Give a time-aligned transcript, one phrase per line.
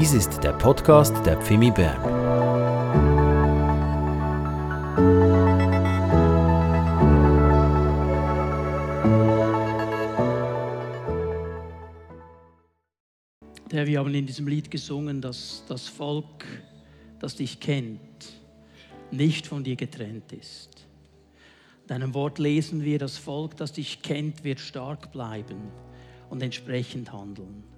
[0.00, 2.02] Dies ist der Podcast der Pfimi Bern.
[13.70, 16.46] Der, wir haben in diesem Lied gesungen, dass das Volk,
[17.18, 18.00] das dich kennt,
[19.10, 20.86] nicht von dir getrennt ist.
[21.88, 25.60] Deinem Wort lesen wir, das Volk, das dich kennt, wird stark bleiben
[26.30, 27.69] und entsprechend handeln.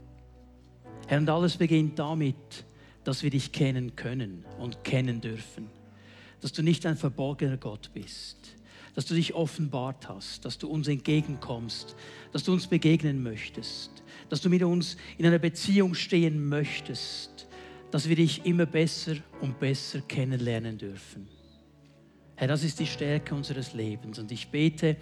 [1.07, 2.65] Herr, und alles beginnt damit,
[3.05, 5.69] dass wir dich kennen können und kennen dürfen.
[6.41, 8.57] Dass du nicht ein verborgener Gott bist,
[8.95, 11.97] dass du dich offenbart hast, dass du uns entgegenkommst,
[12.33, 13.91] dass du uns begegnen möchtest,
[14.29, 17.47] dass du mit uns in einer Beziehung stehen möchtest,
[17.91, 21.29] dass wir dich immer besser und besser kennenlernen dürfen.
[22.37, 24.19] Herr, das ist die Stärke unseres Lebens.
[24.19, 24.97] Und ich bete,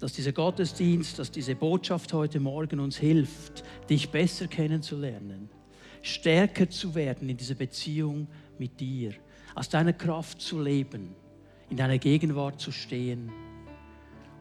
[0.00, 5.48] dass dieser Gottesdienst, dass diese Botschaft heute Morgen uns hilft, dich besser kennenzulernen,
[6.02, 9.12] stärker zu werden in dieser Beziehung mit dir,
[9.54, 11.14] aus deiner Kraft zu leben,
[11.68, 13.30] in deiner Gegenwart zu stehen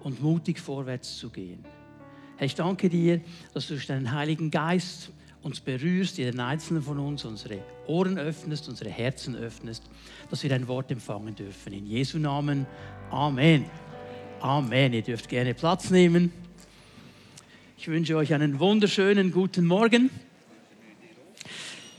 [0.04, 1.66] und mutig vorwärts zu gehen.
[2.38, 3.22] Herr, ich danke dir,
[3.54, 5.12] dass du durch deinen Heiligen Geist
[5.42, 9.84] uns berührst, jeden einzelnen von uns, unsere Ohren öffnest, unsere Herzen öffnest,
[10.30, 11.74] dass wir dein Wort empfangen dürfen.
[11.74, 12.68] In Jesu Namen.
[13.10, 13.66] Amen.
[14.42, 14.94] Amen.
[14.94, 16.32] Ihr dürft gerne Platz nehmen.
[17.78, 20.12] Ich wünsche euch einen wunderschönen guten Morgen.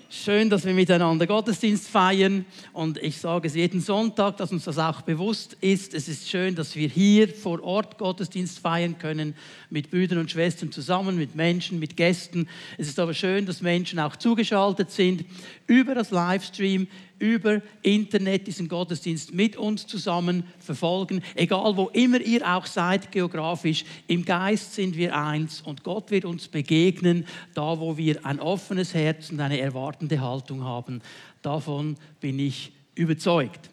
[0.09, 2.45] Schön, dass wir miteinander Gottesdienst feiern.
[2.73, 5.95] Und ich sage es jeden Sonntag, dass uns das auch bewusst ist.
[5.95, 9.35] Es ist schön, dass wir hier vor Ort Gottesdienst feiern können,
[9.69, 12.49] mit Brüdern und Schwestern zusammen, mit Menschen, mit Gästen.
[12.77, 15.25] Es ist aber schön, dass Menschen auch zugeschaltet sind
[15.67, 16.87] über das Livestream,
[17.19, 21.23] über Internet diesen Gottesdienst mit uns zusammen verfolgen.
[21.35, 26.25] Egal wo immer ihr auch seid geografisch, im Geist sind wir eins und Gott wird
[26.25, 31.01] uns begegnen, da wo wir ein offenes Herz und eine erwartende Haltung haben.
[31.43, 33.71] Davon bin ich überzeugt.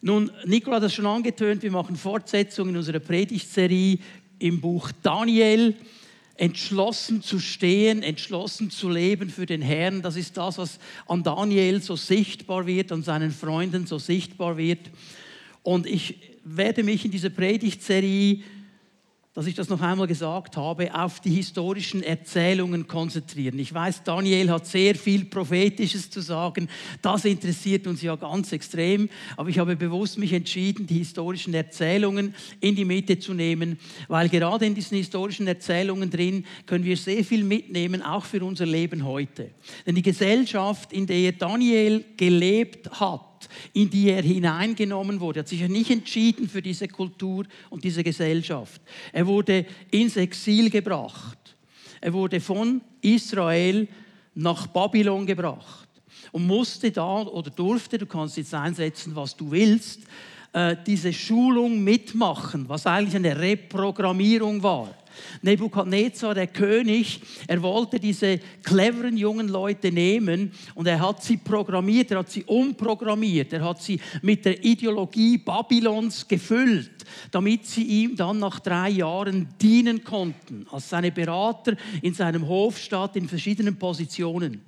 [0.00, 3.98] Nun, Nicola hat das schon angetönt, wir machen Fortsetzungen in unserer Predigtserie
[4.38, 5.74] im Buch Daniel
[6.38, 10.02] entschlossen zu stehen, entschlossen zu leben für den Herrn.
[10.02, 14.90] Das ist das, was an Daniel so sichtbar wird, an seinen Freunden so sichtbar wird.
[15.62, 18.42] Und ich werde mich in dieser Predigtserie
[19.38, 23.56] dass ich das noch einmal gesagt habe, auf die historischen Erzählungen konzentrieren.
[23.60, 26.68] Ich weiß, Daniel hat sehr viel Prophetisches zu sagen.
[27.02, 29.08] Das interessiert uns ja ganz extrem.
[29.36, 33.78] Aber ich habe bewusst mich entschieden, die historischen Erzählungen in die Mitte zu nehmen,
[34.08, 38.66] weil gerade in diesen historischen Erzählungen drin können wir sehr viel mitnehmen, auch für unser
[38.66, 39.52] Leben heute.
[39.86, 43.27] Denn die Gesellschaft, in der Daniel gelebt hat,
[43.72, 45.40] in die er hineingenommen wurde.
[45.40, 48.80] Er hat sich ja nicht entschieden für diese Kultur und diese Gesellschaft.
[49.12, 51.38] Er wurde ins Exil gebracht.
[52.00, 53.88] Er wurde von Israel
[54.34, 55.88] nach Babylon gebracht
[56.32, 60.02] und musste da oder durfte, du kannst jetzt einsetzen, was du willst,
[60.52, 64.94] äh, diese Schulung mitmachen, was eigentlich eine Reprogrammierung war.
[65.42, 72.10] Nebukadnezar, der König, er wollte diese cleveren jungen Leute nehmen und er hat sie programmiert,
[72.10, 76.90] er hat sie umprogrammiert, er hat sie mit der Ideologie Babylons gefüllt,
[77.30, 83.16] damit sie ihm dann nach drei Jahren dienen konnten, als seine Berater in seinem Hofstaat
[83.16, 84.62] in verschiedenen Positionen.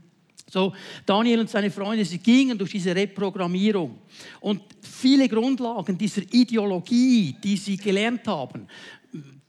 [0.50, 0.72] So,
[1.06, 3.98] Daniel und seine Freunde, sie gingen durch diese Reprogrammierung.
[4.40, 8.66] Und viele Grundlagen dieser Ideologie, die sie gelernt haben,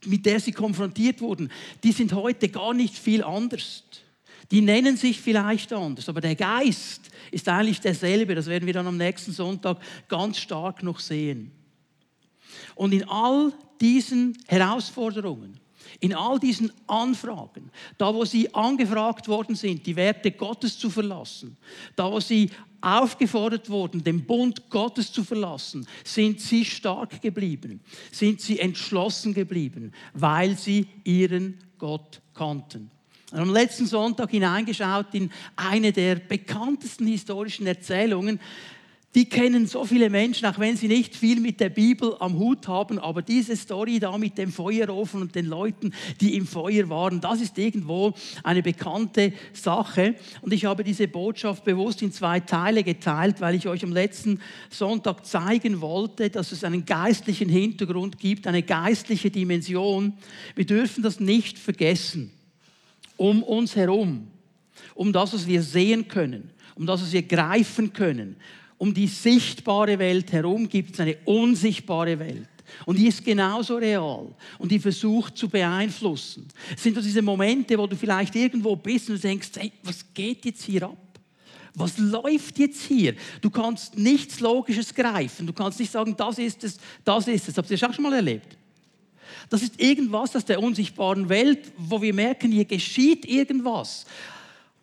[0.05, 1.51] mit der sie konfrontiert wurden,
[1.83, 3.83] die sind heute gar nicht viel anders.
[4.51, 8.35] Die nennen sich vielleicht anders, aber der Geist ist eigentlich derselbe.
[8.35, 9.77] Das werden wir dann am nächsten Sonntag
[10.09, 11.51] ganz stark noch sehen.
[12.75, 15.57] Und in all diesen Herausforderungen,
[15.99, 21.57] in all diesen Anfragen, da wo sie angefragt worden sind, die Werte Gottes zu verlassen,
[21.95, 22.49] da wo sie
[22.81, 27.79] aufgefordert wurden, den Bund Gottes zu verlassen, sind sie stark geblieben,
[28.11, 32.91] sind sie entschlossen geblieben, weil sie ihren Gott kannten.
[33.31, 38.39] Und am letzten Sonntag hineingeschaut in eine der bekanntesten historischen Erzählungen,
[39.13, 42.67] die kennen so viele Menschen, auch wenn sie nicht viel mit der Bibel am Hut
[42.69, 42.97] haben.
[42.97, 47.41] Aber diese Story da mit dem Feuerofen und den Leuten, die im Feuer waren, das
[47.41, 48.13] ist irgendwo
[48.43, 50.15] eine bekannte Sache.
[50.41, 54.39] Und ich habe diese Botschaft bewusst in zwei Teile geteilt, weil ich euch am letzten
[54.69, 60.13] Sonntag zeigen wollte, dass es einen geistlichen Hintergrund gibt, eine geistliche Dimension.
[60.55, 62.31] Wir dürfen das nicht vergessen.
[63.17, 64.27] Um uns herum,
[64.95, 68.37] um das, was wir sehen können, um das, was wir greifen können
[68.81, 72.47] um die sichtbare Welt herum gibt es eine unsichtbare Welt.
[72.87, 76.47] Und die ist genauso real und die versucht zu beeinflussen.
[76.75, 80.45] Es sind so diese Momente, wo du vielleicht irgendwo bist und denkst, hey, was geht
[80.45, 80.97] jetzt hier ab?
[81.75, 83.13] Was läuft jetzt hier?
[83.39, 85.45] Du kannst nichts Logisches greifen.
[85.45, 87.57] Du kannst nicht sagen, das ist es, das ist es.
[87.57, 88.57] Habt ihr das auch schon mal erlebt?
[89.47, 94.07] Das ist irgendwas aus der unsichtbaren Welt, wo wir merken, hier geschieht irgendwas.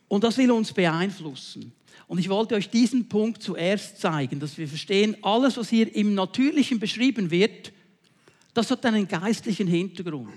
[0.06, 1.72] Und das will uns beeinflussen.
[2.08, 6.14] Und ich wollte euch diesen Punkt zuerst zeigen, dass wir verstehen, alles, was hier im
[6.14, 7.72] Natürlichen beschrieben wird,
[8.54, 10.32] das hat einen geistlichen Hintergrund.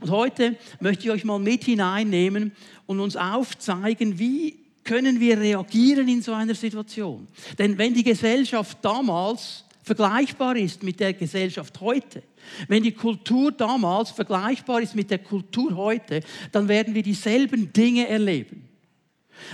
[0.00, 2.52] Und heute möchte ich euch mal mit hineinnehmen
[2.86, 7.28] und uns aufzeigen, wie können wir reagieren in so einer Situation.
[7.56, 12.24] Denn wenn die Gesellschaft damals vergleichbar ist mit der Gesellschaft heute,
[12.66, 16.20] wenn die Kultur damals vergleichbar ist mit der Kultur heute,
[16.50, 18.71] dann werden wir dieselben Dinge erleben.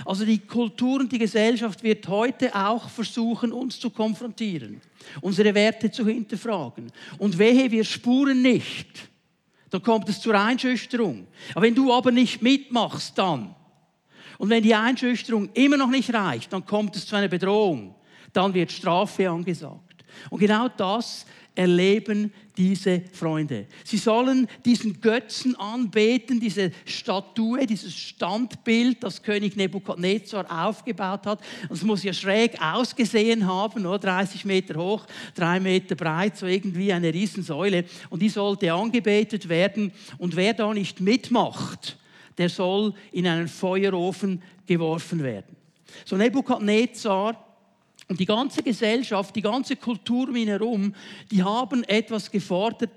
[0.05, 4.81] Also die Kultur und die Gesellschaft wird heute auch versuchen, uns zu konfrontieren,
[5.21, 6.91] unsere Werte zu hinterfragen.
[7.17, 9.09] Und wehe, wir spuren nicht,
[9.69, 11.27] dann kommt es zur Einschüchterung.
[11.51, 13.55] Aber wenn du aber nicht mitmachst, dann,
[14.37, 17.95] und wenn die Einschüchterung immer noch nicht reicht, dann kommt es zu einer Bedrohung,
[18.31, 20.05] dann wird Strafe angesagt.
[20.29, 21.25] Und genau das
[21.59, 23.65] erleben diese Freunde.
[23.83, 31.41] Sie sollen diesen Götzen anbeten, diese Statue, dieses Standbild, das König Nebukadnezar aufgebaut hat.
[31.67, 33.99] Das muss ja schräg ausgesehen haben, oder?
[33.99, 37.83] 30 Meter hoch, drei Meter breit, so irgendwie eine Riesensäule.
[38.09, 39.91] Und die sollte angebetet werden.
[40.17, 41.97] Und wer da nicht mitmacht,
[42.37, 45.57] der soll in einen Feuerofen geworfen werden.
[46.05, 47.48] So Nebukadnezar
[48.09, 50.93] und die ganze Gesellschaft, die ganze Kultur um ihn herum,
[51.31, 52.91] die haben etwas gefordert,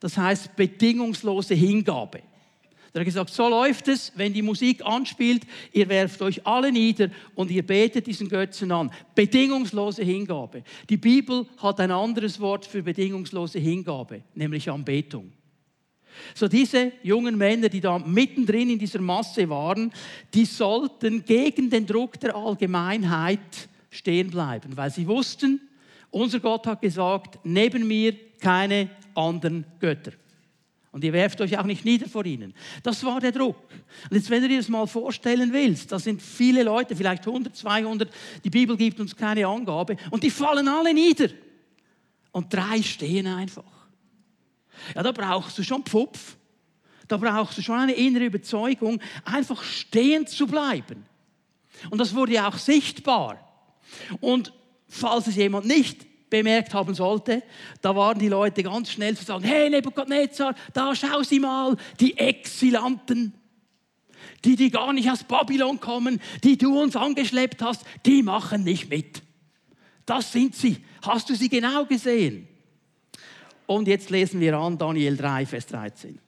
[0.00, 2.22] das heißt bedingungslose Hingabe.
[2.94, 5.42] Er hat gesagt, so läuft es, wenn die Musik anspielt,
[5.72, 8.90] ihr werft euch alle nieder und ihr betet diesen Götzen an.
[9.14, 10.64] Bedingungslose Hingabe.
[10.88, 15.30] Die Bibel hat ein anderes Wort für bedingungslose Hingabe, nämlich Anbetung.
[16.34, 19.92] So diese jungen Männer, die da mittendrin in dieser Masse waren,
[20.34, 25.60] die sollten gegen den Druck der Allgemeinheit stehen bleiben, weil sie wussten,
[26.10, 30.12] unser Gott hat gesagt, neben mir keine anderen Götter.
[30.90, 32.54] Und ihr werft euch auch nicht nieder vor ihnen.
[32.82, 33.56] Das war der Druck.
[34.10, 37.54] Und jetzt, wenn du dir das mal vorstellen willst, da sind viele Leute, vielleicht 100,
[37.54, 38.10] 200,
[38.42, 41.28] die Bibel gibt uns keine Angabe, und die fallen alle nieder.
[42.32, 43.64] Und drei stehen einfach.
[44.94, 46.36] Ja, da brauchst du schon Pfupf.
[47.06, 51.04] Da brauchst du schon eine innere Überzeugung, einfach stehen zu bleiben.
[51.90, 53.47] Und das wurde ja auch sichtbar.
[54.20, 54.52] Und
[54.88, 57.42] falls es jemand nicht bemerkt haben sollte,
[57.80, 62.18] da waren die Leute ganz schnell zu sagen, hey Nebuchadnezzar, da schau sie mal, die
[62.18, 63.32] Exilanten,
[64.44, 68.90] die, die gar nicht aus Babylon kommen, die du uns angeschleppt hast, die machen nicht
[68.90, 69.22] mit.
[70.06, 70.78] Das sind sie.
[71.02, 72.48] Hast du sie genau gesehen?
[73.66, 76.18] Und jetzt lesen wir an Daniel 3, Vers 13.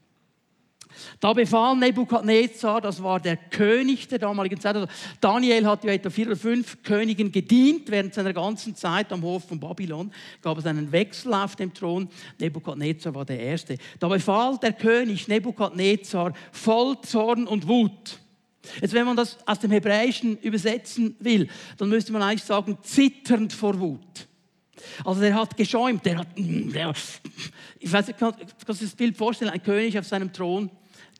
[1.20, 4.76] Da befahl Nebukadnezar, das war der König der damaligen Zeit.
[4.76, 4.88] Also
[5.20, 9.48] Daniel hat ja etwa vier oder fünf Königen gedient während seiner ganzen Zeit am Hof
[9.48, 10.12] von Babylon.
[10.42, 12.08] Gab es einen Wechsel auf dem Thron.
[12.38, 13.76] Nebukadnezar war der Erste.
[13.98, 18.18] Da befahl der König Nebukadnezar voll Zorn und Wut.
[18.80, 21.48] Jetzt, wenn man das aus dem Hebräischen übersetzen will,
[21.78, 24.28] dann müsste man eigentlich sagen, zitternd vor Wut.
[25.04, 29.62] Also der hat geschäumt, der hat, ich weiß nicht, kannst du das Bild vorstellen, ein
[29.62, 30.70] König auf seinem Thron,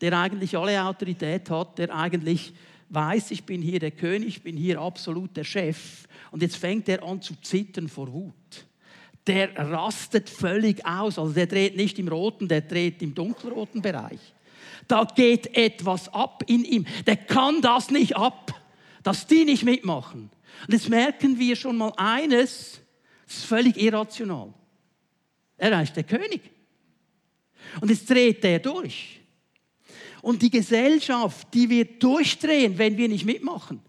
[0.01, 2.53] der eigentlich alle Autorität hat, der eigentlich
[2.89, 6.07] weiß, ich bin hier der König, ich bin hier absolut der Chef.
[6.31, 8.65] Und jetzt fängt er an zu zittern vor Wut.
[9.27, 11.19] Der rastet völlig aus.
[11.19, 14.19] Also der dreht nicht im roten, der dreht im dunkelroten Bereich.
[14.87, 16.85] Da geht etwas ab in ihm.
[17.05, 18.59] Der kann das nicht ab,
[19.03, 20.29] dass die nicht mitmachen.
[20.67, 22.81] Und jetzt merken wir schon mal eines,
[23.25, 24.53] das ist völlig irrational.
[25.57, 26.41] Er ist der König.
[27.79, 29.20] Und jetzt dreht er durch.
[30.21, 33.81] Und die Gesellschaft, die wird durchdrehen, wenn wir nicht mitmachen.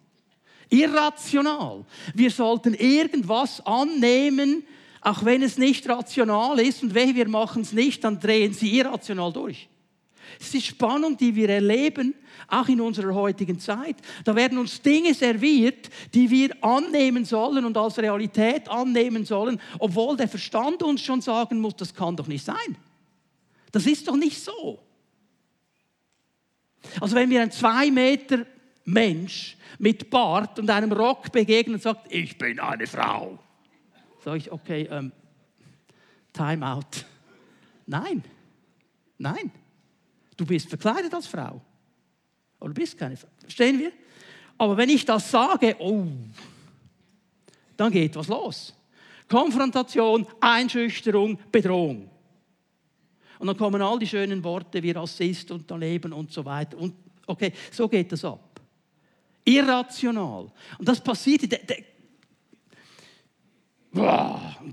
[0.71, 1.85] Irrational.
[2.15, 4.65] Wir sollten irgendwas annehmen,
[5.03, 6.83] auch wenn es nicht rational ist.
[6.83, 9.69] Und wenn wir machen es nicht, dann drehen sie irrational durch.
[10.41, 12.15] Es ist die Spannung, die wir erleben,
[12.49, 13.97] auch in unserer heutigen Zeit.
[14.25, 20.17] Da werden uns Dinge serviert, die wir annehmen sollen und als Realität annehmen sollen, obwohl
[20.17, 22.77] der Verstand uns schon sagen muss, das kann doch nicht sein.
[23.71, 24.79] Das ist doch nicht so.
[27.01, 28.47] Also wenn wir ein zwei Meter
[28.85, 33.39] Mensch mit Bart und einem Rock begegnen und sagt, ich bin eine Frau,
[34.25, 35.13] sage ich, okay, ähm,
[36.33, 37.05] Time out.
[37.87, 38.25] Nein,
[39.19, 39.51] nein,
[40.37, 41.61] du bist verkleidet als Frau.
[42.61, 43.29] Oder bist keine Frau.
[43.41, 43.93] Verstehen wir?
[44.57, 46.07] Aber wenn ich das sage, oh,
[47.77, 48.75] dann geht was los.
[49.29, 52.12] Konfrontation, Einschüchterung, Bedrohung.
[53.43, 56.79] Und dann kommen all die schönen Worte wie Rassist und daneben und so weiter.
[56.79, 56.95] Und
[57.27, 58.61] okay, so geht das ab.
[59.45, 60.49] Irrational.
[60.79, 61.51] Und das passiert.
[61.51, 61.79] Der, der,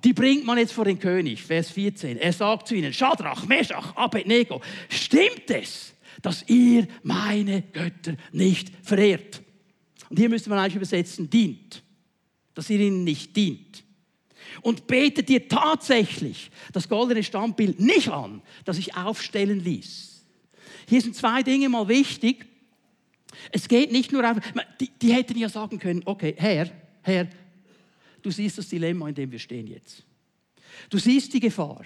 [0.04, 2.18] die bringt man jetzt vor den König, Vers 14.
[2.18, 9.42] Er sagt zu ihnen, Schadrach, Meshach, Abednego, stimmt es, dass ihr meine Götter nicht verehrt?
[10.12, 11.82] Und hier müsste man eigentlich übersetzen, dient.
[12.54, 13.84] Dass ihr ihnen nicht dient.
[14.62, 20.26] Und betet ihr tatsächlich das goldene Stammbild nicht an, das ich aufstellen ließ.
[20.88, 22.46] Hier sind zwei Dinge mal wichtig.
[23.52, 24.44] Es geht nicht nur einfach,
[24.80, 26.70] die, die hätten ja sagen können, okay, Herr,
[27.04, 27.28] Herr,
[28.22, 30.04] du siehst das Dilemma, in dem wir stehen jetzt.
[30.90, 31.86] Du siehst die Gefahr.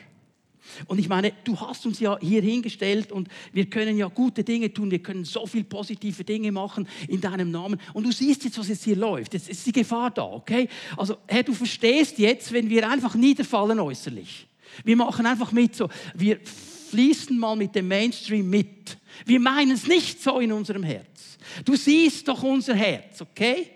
[0.88, 4.74] Und ich meine, du hast uns ja hier hingestellt und wir können ja gute Dinge
[4.74, 7.80] tun, wir können so viel positive Dinge machen in deinem Namen.
[7.94, 9.34] Und du siehst jetzt, was jetzt hier läuft.
[9.34, 10.68] Jetzt ist die Gefahr da, okay?
[10.98, 14.48] Also, Herr, du verstehst jetzt, wenn wir einfach niederfallen äußerlich.
[14.84, 18.98] Wir machen einfach mit so, wir fließen mal mit dem Mainstream mit.
[19.26, 21.38] Wir meinen es nicht so in unserem Herz.
[21.66, 23.70] Du siehst doch unser Herz, okay?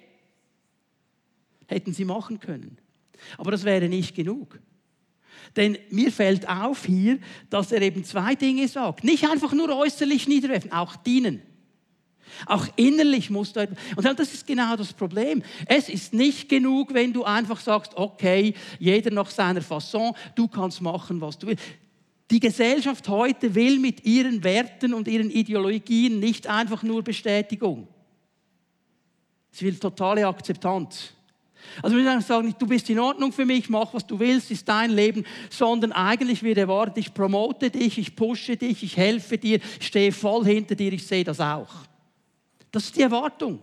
[1.67, 2.77] Hätten sie machen können.
[3.38, 4.60] Aber das wäre nicht genug.
[5.58, 9.04] Denn mir fällt auf hier, dass er eben zwei Dinge sagt.
[9.04, 11.42] Nicht einfach nur äußerlich niederwerfen, auch dienen.
[12.46, 13.68] Auch innerlich musst du.
[13.96, 15.42] Und das ist genau das Problem.
[15.66, 20.82] Es ist nicht genug, wenn du einfach sagst, okay, jeder nach seiner Fasson, du kannst
[20.82, 21.64] machen, was du willst.
[22.30, 27.88] Die Gesellschaft heute will mit ihren Werten und ihren Ideologien nicht einfach nur Bestätigung.
[29.52, 31.14] Sie will totale Akzeptanz.
[31.82, 34.92] Also wir sagen, du bist in Ordnung für mich, mach was du willst, ist dein
[34.92, 39.88] Leben, sondern eigentlich wird erwartet, ich promote dich, ich pushe dich, ich helfe dir, ich
[39.88, 41.70] stehe voll hinter dir, ich sehe das auch.
[42.72, 43.60] Das ist die Erwartung.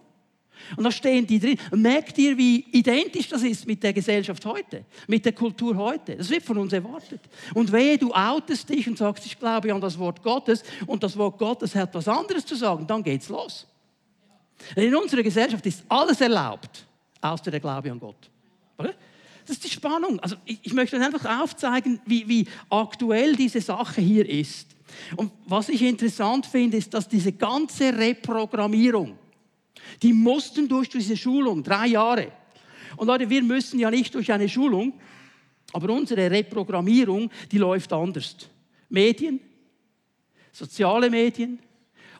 [0.76, 1.58] Und da stehen die drin.
[1.70, 6.16] Und merkt ihr, wie identisch das ist mit der Gesellschaft heute, mit der Kultur heute.
[6.16, 7.20] Das wird von uns erwartet.
[7.52, 11.16] Und wehe, du outest dich und sagst, ich glaube an das Wort Gottes und das
[11.16, 13.66] Wort Gottes hat was anderes zu sagen, dann geht's los.
[14.76, 16.86] In unserer Gesellschaft ist alles erlaubt
[17.24, 18.30] außer der Glaube an Gott.
[19.46, 20.20] Das ist die Spannung.
[20.20, 24.68] Also ich, ich möchte einfach aufzeigen, wie, wie aktuell diese Sache hier ist.
[25.16, 29.18] Und was ich interessant finde, ist, dass diese ganze Reprogrammierung,
[30.02, 32.32] die mussten durch diese Schulung, drei Jahre.
[32.96, 34.94] Und Leute, wir müssen ja nicht durch eine Schulung,
[35.72, 38.36] aber unsere Reprogrammierung, die läuft anders.
[38.88, 39.40] Medien,
[40.52, 41.58] soziale Medien,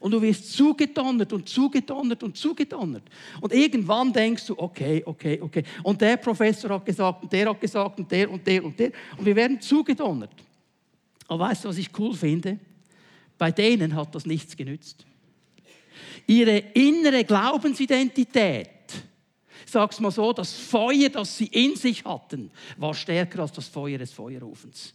[0.04, 3.04] und du wirst zugedonnert und zugedonnert und zugedonnert.
[3.40, 5.62] Und irgendwann denkst du, okay, okay, okay.
[5.82, 8.92] Und der Professor hat gesagt, und der hat gesagt, und der und der und der.
[9.16, 10.34] Und wir werden zugedonnert.
[11.26, 12.58] Aber weißt du, was ich cool finde?
[13.38, 15.06] Bei denen hat das nichts genützt.
[16.26, 18.68] Ihre innere Glaubensidentität,
[19.64, 23.96] sag's mal so, das Feuer, das sie in sich hatten, war stärker als das Feuer
[23.96, 24.92] des Feuerofens.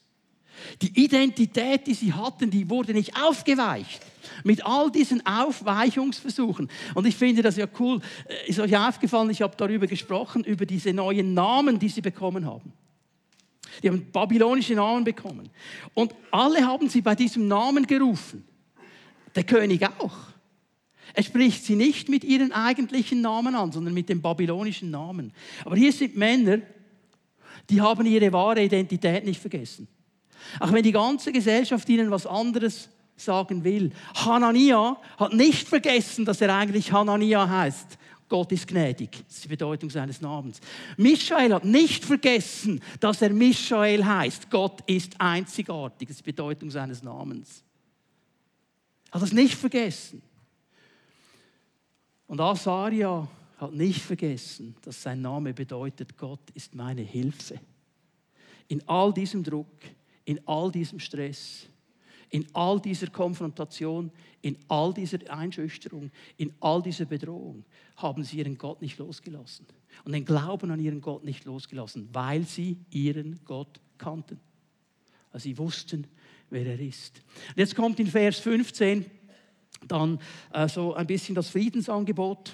[0.82, 4.01] Die Identität, die sie hatten, die wurde nicht aufgeweicht
[4.44, 6.70] mit all diesen Aufweichungsversuchen.
[6.96, 8.01] Und ich finde das ja cool.
[8.28, 12.46] Äh, ist euch aufgefallen, ich habe darüber gesprochen, über diese neuen Namen, die sie bekommen
[12.46, 12.74] haben.
[13.84, 15.50] Die haben babylonische Namen bekommen.
[15.94, 18.46] Und alle haben sie bei diesem Namen gerufen.
[19.36, 20.18] Der König auch.
[21.13, 25.34] Er spricht sie nicht mit ihren eigentlichen Namen an, sondern mit dem babylonischen Namen.
[25.66, 26.60] Aber hier sind Männer,
[27.70, 29.88] die haben ihre wahre Identität nicht vergessen.
[30.60, 33.91] Auch wenn die ganze Gesellschaft ihnen was anderes sagen will.
[34.15, 37.98] Hanania hat nicht vergessen, dass er eigentlich Hanania heißt.
[38.29, 39.24] Gott ist gnädig.
[39.27, 40.60] Das ist die Bedeutung seines Namens.
[40.98, 44.50] Michael hat nicht vergessen, dass er Michael heißt.
[44.51, 46.08] Gott ist einzigartig.
[46.08, 47.63] Das ist die Bedeutung seines Namens.
[49.12, 50.22] Hat das nicht vergessen.
[52.27, 53.27] Und Asaria
[53.58, 57.60] hat nicht vergessen, dass sein Name bedeutet, Gott ist meine Hilfe.
[58.67, 59.67] In all diesem Druck,
[60.30, 61.66] in all diesem Stress,
[62.30, 64.12] in all dieser Konfrontation,
[64.44, 69.66] in all dieser Einschüchterung, in all dieser Bedrohung haben sie ihren Gott nicht losgelassen
[70.06, 74.40] und den Glauben an ihren Gott nicht losgelassen, weil sie ihren Gott kannten.
[75.32, 76.06] Also sie wussten,
[76.52, 77.24] wer er ist.
[77.50, 79.06] Und jetzt kommt in Vers 15
[79.88, 80.20] dann
[80.54, 82.54] äh, so ein bisschen das Friedensangebot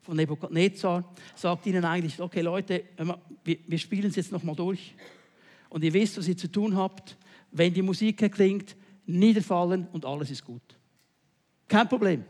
[0.00, 1.14] von Nebukadnezar.
[1.34, 2.84] Sagt ihnen eigentlich, okay Leute,
[3.44, 4.94] wir, wir spielen es jetzt nochmal durch
[5.74, 7.16] und ihr wisst, was ihr zu tun habt.
[7.50, 8.76] Wenn die Musik erklingt,
[9.06, 10.62] niederfallen und alles ist gut.
[11.66, 12.24] Kein Problem.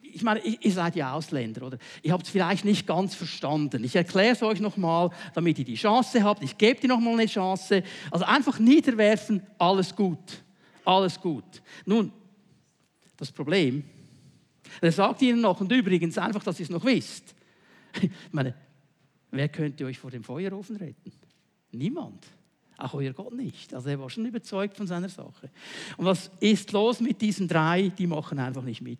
[0.00, 1.76] Ich meine, ihr seid ja Ausländer, oder?
[2.00, 3.84] Ihr habt es vielleicht nicht ganz verstanden.
[3.84, 6.42] Ich erkläre es euch nochmal, damit ihr die Chance habt.
[6.42, 7.82] Ich gebe dir nochmal eine Chance.
[8.10, 10.42] Also einfach niederwerfen, alles gut.
[10.86, 11.44] Alles gut.
[11.84, 12.10] Nun,
[13.18, 13.84] das Problem,
[14.80, 17.34] er sagt ihnen noch, und übrigens einfach, dass ihr es noch wisst.
[18.00, 18.54] Ich meine,
[19.30, 21.19] wer könnte euch vor dem Feuerofen retten?
[21.72, 22.26] Niemand.
[22.76, 23.74] Auch euer Gott nicht.
[23.74, 25.50] Also er war schon überzeugt von seiner Sache.
[25.96, 27.92] Und was ist los mit diesen drei?
[27.96, 28.98] Die machen einfach nicht mit.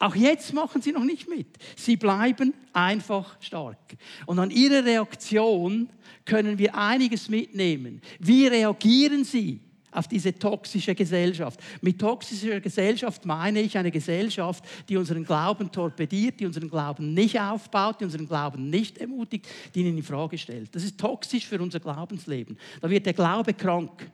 [0.00, 1.46] Auch jetzt machen sie noch nicht mit.
[1.76, 3.96] Sie bleiben einfach stark.
[4.26, 5.90] Und an ihrer Reaktion
[6.24, 8.00] können wir einiges mitnehmen.
[8.18, 9.60] Wie reagieren sie
[9.92, 11.60] auf diese toxische Gesellschaft?
[11.80, 17.40] Mit toxischer Gesellschaft meine ich eine Gesellschaft, die unseren Glauben torpediert, die unseren Glauben nicht
[17.40, 20.74] aufbaut, die unseren Glauben nicht ermutigt, die ihn in Frage stellt.
[20.74, 22.56] Das ist toxisch für unser Glaubensleben.
[22.80, 24.10] Da wird der Glaube krank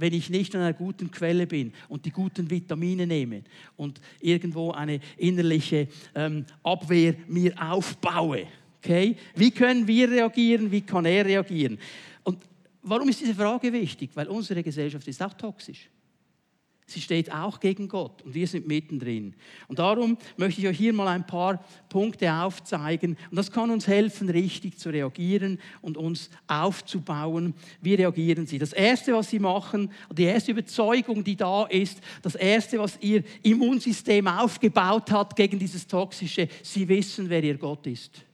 [0.00, 3.42] wenn ich nicht an einer guten Quelle bin und die guten Vitamine nehme
[3.76, 8.46] und irgendwo eine innerliche ähm, Abwehr mir aufbaue.
[8.82, 9.14] Okay?
[9.34, 10.70] Wie können wir reagieren?
[10.70, 11.78] Wie kann er reagieren?
[12.24, 12.38] Und
[12.82, 14.10] warum ist diese Frage wichtig?
[14.14, 15.90] Weil unsere Gesellschaft ist auch toxisch.
[16.90, 19.34] Sie steht auch gegen Gott und wir sind mittendrin.
[19.68, 23.16] Und darum möchte ich euch hier mal ein paar Punkte aufzeigen.
[23.30, 27.54] Und das kann uns helfen, richtig zu reagieren und uns aufzubauen.
[27.80, 28.58] Wie reagieren Sie?
[28.58, 33.22] Das Erste, was Sie machen, die erste Überzeugung, die da ist, das Erste, was Ihr
[33.44, 38.24] Immunsystem aufgebaut hat gegen dieses Toxische, Sie wissen, wer Ihr Gott ist.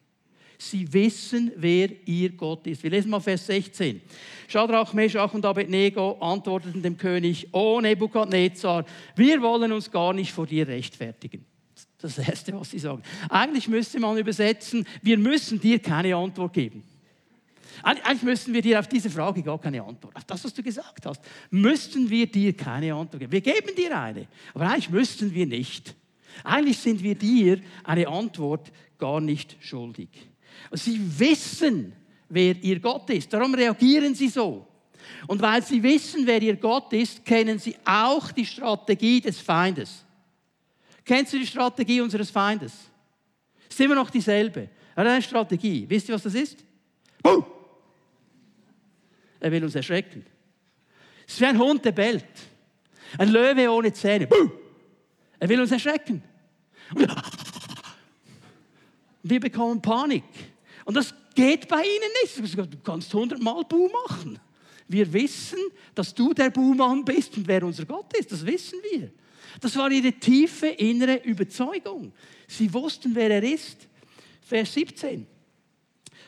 [0.59, 2.83] Sie wissen, wer ihr Gott ist.
[2.83, 4.01] Wir lesen mal Vers 16.
[4.49, 8.85] Schadrach, Meschach und Abednego antworteten dem König, O Nebukadnezar,
[9.15, 11.45] wir wollen uns gar nicht vor dir rechtfertigen.
[11.99, 13.03] Das ist das Erste, was sie sagen.
[13.29, 16.83] Eigentlich müsste man übersetzen, wir müssen dir keine Antwort geben.
[17.83, 20.17] Eigentlich müssten wir dir auf diese Frage gar keine Antwort.
[20.17, 21.21] Auf das, was du gesagt hast,
[21.51, 23.33] müssten wir dir keine Antwort geben.
[23.33, 25.95] Wir geben dir eine, aber eigentlich müssten wir nicht.
[26.45, 30.09] Eigentlich sind wir dir eine Antwort gar nicht schuldig.
[30.73, 31.93] Sie wissen,
[32.29, 33.33] wer ihr Gott ist.
[33.33, 34.67] Darum reagieren sie so.
[35.27, 40.05] Und weil sie wissen, wer ihr Gott ist, kennen sie auch die Strategie des Feindes.
[41.05, 42.73] Kennst du die Strategie unseres Feindes?
[43.69, 44.69] Ist immer noch dieselbe.
[44.95, 45.85] Er hat eine Strategie.
[45.89, 46.65] Wisst ihr, was das ist?
[47.23, 47.45] Boom!
[49.39, 50.25] Er will uns erschrecken.
[51.27, 52.25] Es ist wie ein Hund, der bellt.
[53.19, 54.27] Ein Löwe ohne Zähne.
[54.27, 54.51] Boom!
[55.39, 56.23] Er will uns erschrecken.
[59.23, 60.25] Wir bekommen Panik.
[60.87, 62.57] Und das geht bei ihnen nicht.
[62.57, 64.39] Du kannst hundertmal Bu machen.
[64.89, 65.59] Wir wissen,
[65.95, 68.31] dass du der Buhmann bist und wer unser Gott ist.
[68.31, 69.11] Das wissen wir.
[69.61, 72.13] Das war ihre tiefe innere Überzeugung.
[72.47, 73.89] Sie wussten, wer er ist.
[74.43, 75.27] Vers 17.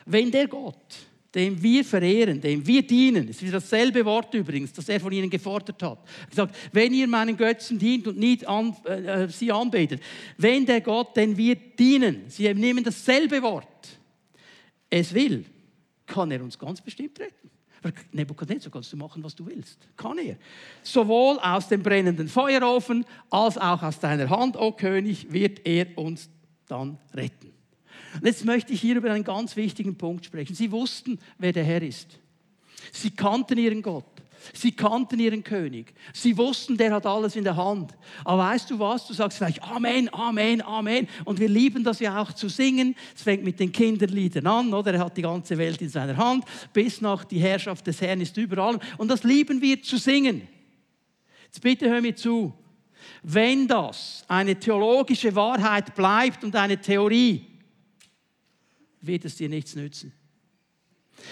[0.05, 0.97] Wenn der Gott,
[1.33, 5.81] dem wir verehren, dem wir dienen, ist dasselbe Wort übrigens, das er von ihnen gefordert
[5.81, 5.99] hat,
[6.35, 10.01] er wenn ihr meinen Götzen dient und nicht an, äh, äh sie anbetet,
[10.37, 13.78] wenn der Gott, den wir dienen, sie nehmen dasselbe Wort,
[14.89, 15.45] es will,
[16.05, 17.49] kann er uns ganz bestimmt retten.
[18.11, 19.79] Nebukadnezar kannst du machen, was du willst.
[19.95, 20.37] Kann er.
[20.83, 25.97] Sowohl aus dem brennenden Feuerofen als auch aus deiner Hand, o oh König, wird er
[25.97, 26.29] uns
[26.67, 27.53] dann retten.
[28.15, 30.55] Und jetzt möchte ich hier über einen ganz wichtigen Punkt sprechen.
[30.55, 32.19] Sie wussten, wer der Herr ist.
[32.91, 34.05] Sie kannten ihren Gott.
[34.53, 35.93] Sie kannten ihren König.
[36.13, 37.95] Sie wussten, der hat alles in der Hand.
[38.23, 39.07] Aber weißt du was?
[39.07, 41.07] Du sagst vielleicht Amen, Amen, Amen.
[41.25, 42.95] Und wir lieben das ja auch zu singen.
[43.15, 44.93] Es fängt mit den Kinderliedern an, oder?
[44.93, 46.45] Er hat die ganze Welt in seiner Hand.
[46.73, 48.79] Bis nach die Herrschaft des Herrn ist überall.
[48.97, 50.47] Und das lieben wir zu singen.
[51.45, 52.53] Jetzt bitte hör mir zu.
[53.23, 57.45] Wenn das eine theologische Wahrheit bleibt und eine Theorie,
[59.01, 60.13] wird es dir nichts nützen.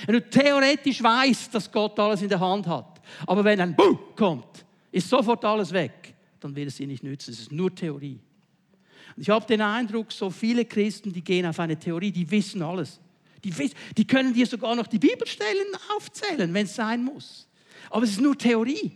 [0.06, 3.98] Wenn du theoretisch weißt, dass Gott alles in der Hand hat, aber wenn ein Buh
[4.16, 7.32] kommt, ist sofort alles weg, dann wird es dir nicht nützen.
[7.32, 8.20] Es ist nur Theorie.
[9.16, 12.62] Und ich habe den Eindruck, so viele Christen, die gehen auf eine Theorie, die wissen
[12.62, 13.00] alles.
[13.44, 17.48] Die, wissen, die können dir sogar noch die Bibelstellen aufzählen, wenn es sein muss.
[17.90, 18.92] Aber es ist nur Theorie.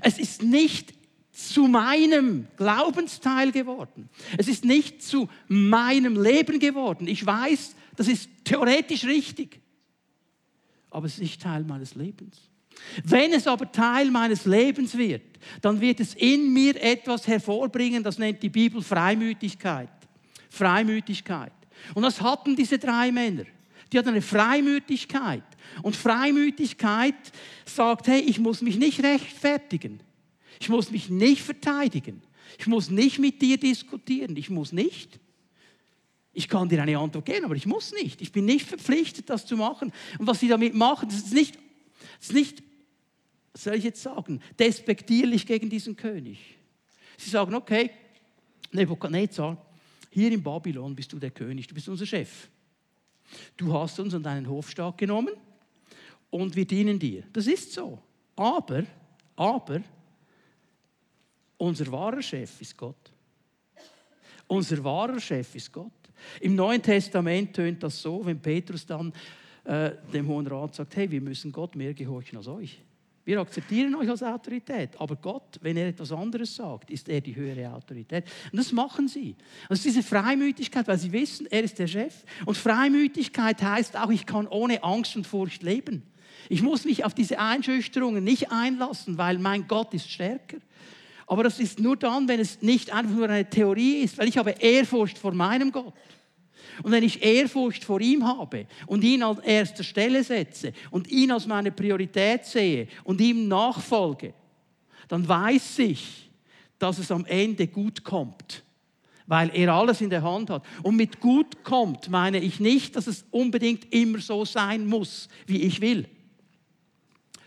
[0.00, 0.94] Es ist nicht
[1.30, 4.08] zu meinem Glaubensteil geworden.
[4.38, 7.06] Es ist nicht zu meinem Leben geworden.
[7.06, 9.60] Ich weiß, das ist theoretisch richtig
[10.96, 12.48] aber es ist nicht Teil meines Lebens.
[13.04, 15.22] Wenn es aber Teil meines Lebens wird,
[15.60, 19.88] dann wird es in mir etwas hervorbringen, das nennt die Bibel Freimütigkeit.
[20.50, 21.52] Freimütigkeit.
[21.94, 23.44] Und das hatten diese drei Männer.
[23.92, 25.44] Die hatten eine Freimütigkeit.
[25.82, 27.14] Und Freimütigkeit
[27.64, 30.00] sagt, hey, ich muss mich nicht rechtfertigen.
[30.60, 32.22] Ich muss mich nicht verteidigen.
[32.58, 34.36] Ich muss nicht mit dir diskutieren.
[34.36, 35.20] Ich muss nicht.
[36.32, 38.20] Ich kann dir eine Antwort geben, aber ich muss nicht.
[38.20, 39.92] Ich bin nicht verpflichtet, das zu machen.
[40.18, 41.56] Und was sie damit machen, das ist nicht,
[42.18, 42.62] das ist nicht
[43.56, 46.58] was soll ich jetzt sagen, despektierlich gegen diesen König.
[47.16, 47.90] Sie sagen, okay,
[48.70, 49.56] Nebuchadnezzar,
[50.10, 52.48] hier in Babylon bist du der König, du bist unser Chef.
[53.56, 55.32] Du hast uns an deinen Hofstaat genommen
[56.28, 57.22] und wir dienen dir.
[57.32, 57.98] Das ist so.
[58.36, 58.84] Aber,
[59.36, 59.80] aber,
[61.56, 63.10] unser wahrer Chef ist Gott.
[64.46, 65.92] Unser wahrer Chef ist Gott.
[66.42, 69.14] Im Neuen Testament tönt das so, wenn Petrus dann
[69.64, 72.82] äh, dem Hohen Rat sagt, hey, wir müssen Gott mehr gehorchen als euch.
[73.26, 77.34] Wir akzeptieren euch als Autorität, aber Gott, wenn er etwas anderes sagt, ist er die
[77.34, 78.24] höhere Autorität.
[78.52, 79.34] Und das machen sie.
[79.68, 82.14] Also diese Freimütigkeit, weil sie wissen, er ist der Chef.
[82.44, 86.04] Und Freimütigkeit heißt auch, ich kann ohne Angst und Furcht leben.
[86.48, 90.58] Ich muss mich auf diese Einschüchterungen nicht einlassen, weil mein Gott ist stärker.
[91.26, 94.38] Aber das ist nur dann, wenn es nicht einfach nur eine Theorie ist, weil ich
[94.38, 95.94] habe Ehrfurcht vor meinem Gott.
[96.82, 101.30] Und wenn ich Ehrfurcht vor ihm habe und ihn an erster Stelle setze und ihn
[101.30, 104.34] als meine Priorität sehe und ihm nachfolge,
[105.08, 106.30] dann weiß ich,
[106.78, 108.62] dass es am Ende gut kommt,
[109.26, 110.64] weil er alles in der Hand hat.
[110.82, 115.62] Und mit gut kommt meine ich nicht, dass es unbedingt immer so sein muss, wie
[115.62, 116.08] ich will,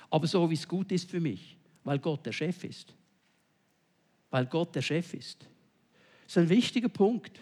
[0.10, 2.94] aber so, wie es gut ist für mich, weil Gott der Chef ist.
[4.32, 5.40] Weil Gott der Chef ist.
[6.26, 7.40] Das ist ein wichtiger Punkt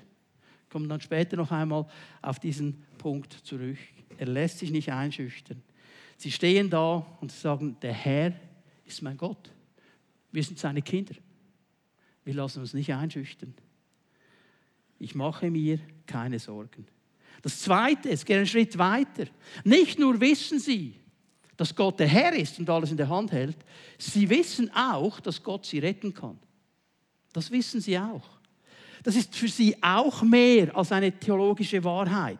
[0.70, 1.86] kommen dann später noch einmal
[2.22, 3.78] auf diesen Punkt zurück.
[4.18, 5.62] Er lässt sich nicht einschüchtern.
[6.18, 8.34] Sie stehen da und sagen, der Herr
[8.86, 9.52] ist mein Gott.
[10.32, 11.16] Wir sind seine Kinder.
[12.26, 13.54] Wir lassen uns nicht einschüchtern.
[15.00, 16.88] Ich mache mir keine Sorgen.
[17.42, 19.26] Das Zweite, es geht einen Schritt weiter.
[19.64, 20.96] Nicht nur wissen sie,
[21.56, 23.58] dass Gott der Herr ist und alles in der Hand hält,
[23.98, 26.38] sie wissen auch, dass Gott sie retten kann.
[27.34, 28.37] Das wissen sie auch.
[29.08, 32.39] Das ist für sie auch mehr als eine theologische Wahrheit.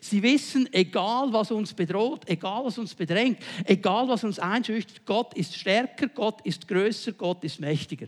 [0.00, 5.34] Sie wissen, egal was uns bedroht, egal was uns bedrängt, egal was uns einschüchtert, Gott
[5.34, 8.06] ist stärker, Gott ist größer, Gott ist mächtiger.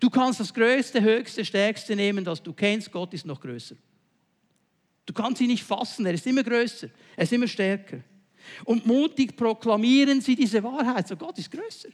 [0.00, 3.76] Du kannst das Größte, Höchste, Stärkste nehmen, das du kennst, Gott ist noch größer.
[5.06, 8.00] Du kannst ihn nicht fassen, er ist immer größer, er ist immer stärker.
[8.64, 11.88] Und mutig proklamieren sie diese Wahrheit, so Gott ist größer.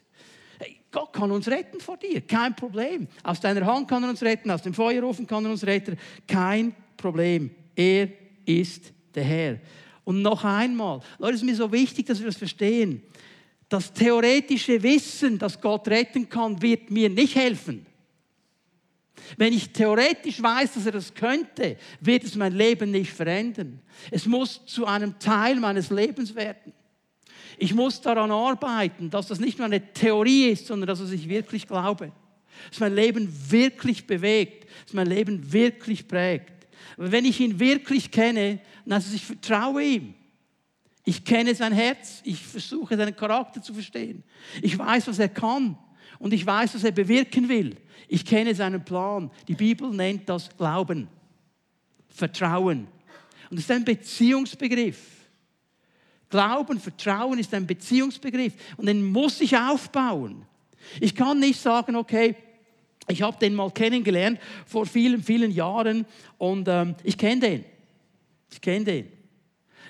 [0.59, 3.09] Hey, Gott kann uns retten vor dir, kein Problem.
[3.23, 6.75] Aus deiner Hand kann er uns retten, aus dem Feuerofen kann er uns retten, kein
[6.97, 7.51] Problem.
[7.77, 8.09] Er
[8.44, 9.59] ist der Herr.
[10.05, 13.03] Und noch einmal, Leute, es ist mir so wichtig, dass wir das verstehen.
[13.68, 17.87] Das theoretische Wissen, dass Gott retten kann, wird mir nicht helfen.
[19.37, 23.81] Wenn ich theoretisch weiß, dass er das könnte, wird es mein Leben nicht verändern.
[24.11, 26.73] Es muss zu einem Teil meines Lebens werden.
[27.59, 31.66] Ich muss daran arbeiten, dass das nicht nur eine Theorie ist, sondern dass ich wirklich
[31.66, 32.12] glaube.
[32.71, 36.68] Dass mein Leben wirklich bewegt, dass mein Leben wirklich prägt.
[36.97, 40.14] Aber wenn ich ihn wirklich kenne, dann heißt es, ich vertraue ihm.
[41.05, 44.23] Ich kenne sein Herz, ich versuche seinen Charakter zu verstehen.
[44.62, 45.77] Ich weiß, was er kann
[46.18, 47.77] und ich weiß, was er bewirken will.
[48.09, 49.31] Ich kenne seinen Plan.
[49.49, 51.09] Die Bibel nennt das Glauben,
[52.09, 52.88] Vertrauen.
[53.51, 55.17] Und das ist ein Beziehungsbegriff.
[56.30, 60.44] Glauben, Vertrauen ist ein Beziehungsbegriff und den muss ich aufbauen.
[61.00, 62.36] Ich kann nicht sagen, okay,
[63.08, 66.04] ich habe den mal kennengelernt vor vielen, vielen Jahren
[66.36, 67.64] und ähm, ich kenne den.
[68.52, 69.08] Ich kenne den.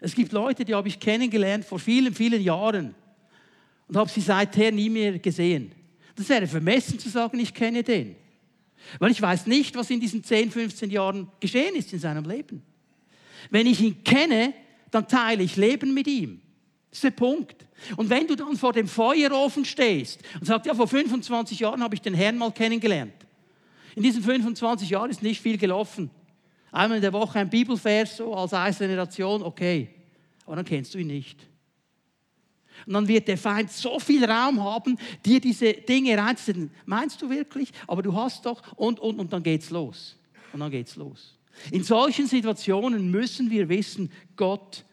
[0.00, 2.94] Es gibt Leute, die habe ich kennengelernt vor vielen, vielen Jahren
[3.88, 5.72] und habe sie seither nie mehr gesehen.
[6.14, 8.14] Das wäre vermessen zu sagen, ich kenne den.
[8.98, 12.62] Weil ich weiß nicht, was in diesen 10, 15 Jahren geschehen ist in seinem Leben.
[13.50, 14.54] Wenn ich ihn kenne,
[14.90, 16.40] dann teile ich Leben mit ihm.
[16.90, 17.66] Das ist der Punkt.
[17.96, 21.94] Und wenn du dann vor dem Feuerofen stehst und sagst, ja, vor 25 Jahren habe
[21.94, 23.14] ich den Herrn mal kennengelernt.
[23.94, 26.10] In diesen 25 Jahren ist nicht viel gelaufen.
[26.70, 29.88] Einmal in der Woche ein Bibelvers so als einzelne Nation, okay.
[30.44, 31.46] Aber dann kennst du ihn nicht.
[32.86, 36.70] Und dann wird der Feind so viel Raum haben, dir diese Dinge reinzusetzen.
[36.86, 37.70] Meinst du wirklich?
[37.86, 40.16] Aber du hast doch und, und, und dann geht's los.
[40.52, 41.37] Und dann geht's los.
[41.70, 44.84] In solchen Situationen müssen wir wissen, Gott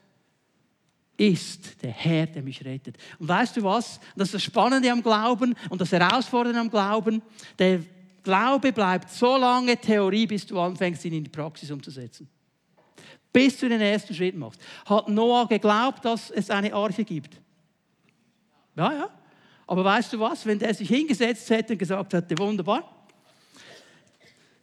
[1.17, 2.97] ist der Herr, der mich rettet.
[3.19, 3.99] Und weißt du was?
[4.15, 7.21] Das ist das Spannende am Glauben und das Herausfordernde am Glauben.
[7.57, 7.79] Der
[8.23, 12.27] Glaube bleibt so lange Theorie, bis du anfängst, ihn in die Praxis umzusetzen.
[13.31, 14.59] Bis du den ersten Schritt machst.
[14.85, 17.39] Hat Noah geglaubt, dass es eine Arche gibt?
[18.75, 19.09] Ja, ja.
[19.67, 20.45] Aber weißt du was?
[20.45, 23.07] Wenn der sich hingesetzt hätte und gesagt hätte, wunderbar,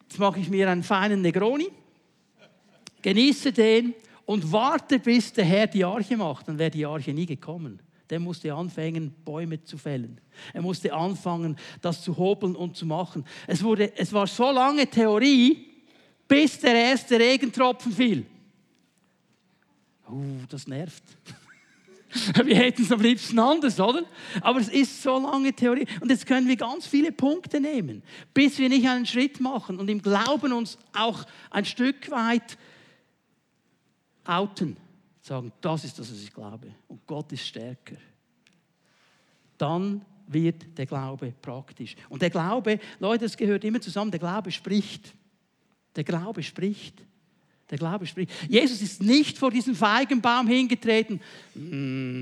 [0.02, 1.68] jetzt mache ich mir einen feinen Negroni
[3.02, 6.48] genieße den und warte, bis der Herr die Arche macht.
[6.48, 7.80] Dann wäre die Arche nie gekommen.
[8.08, 10.20] Der musste anfangen, Bäume zu fällen.
[10.52, 13.24] Er musste anfangen, das zu hobeln und zu machen.
[13.46, 15.66] Es, wurde, es war so lange Theorie,
[16.28, 18.26] bis der erste Regentropfen fiel.
[20.08, 21.02] Uh, das nervt.
[22.44, 24.04] Wir hätten es am liebsten anders, oder?
[24.42, 25.86] Aber es ist so lange Theorie.
[26.00, 28.02] Und jetzt können wir ganz viele Punkte nehmen,
[28.34, 32.58] bis wir nicht einen Schritt machen und im Glauben uns auch ein Stück weit
[34.24, 34.76] outen,
[35.20, 36.74] sagen, das ist das, was ich glaube.
[36.88, 37.96] Und Gott ist stärker.
[39.58, 41.94] Dann wird der Glaube praktisch.
[42.08, 45.14] Und der Glaube, Leute, es gehört immer zusammen, der Glaube spricht.
[45.94, 46.94] Der Glaube spricht.
[47.70, 48.30] Der Glaube spricht.
[48.48, 51.20] Jesus ist nicht vor diesem Feigenbaum hingetreten.
[51.54, 52.18] Mm,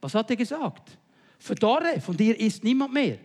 [0.00, 0.98] Was hat er gesagt?
[1.38, 3.18] Verdorre, von dir ist niemand mehr.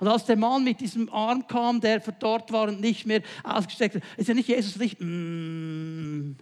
[0.00, 3.96] Und als der Mann mit diesem Arm kam, der verdorrt war und nicht mehr ausgestreckt
[3.96, 6.34] hat, ist ja nicht Jesus nicht, mm,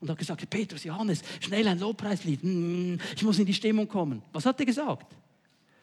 [0.00, 4.22] und hat gesagt, Petrus, Johannes, schnell ein Lobpreislied, mm, ich muss in die Stimmung kommen.
[4.32, 5.14] Was hat er gesagt?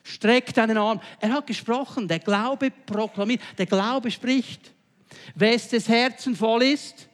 [0.02, 1.00] Streck deinen Arm.
[1.18, 4.72] Er hat gesprochen, der Glaube proklamiert, der Glaube spricht.
[5.34, 7.08] Wes des Herzen voll ist,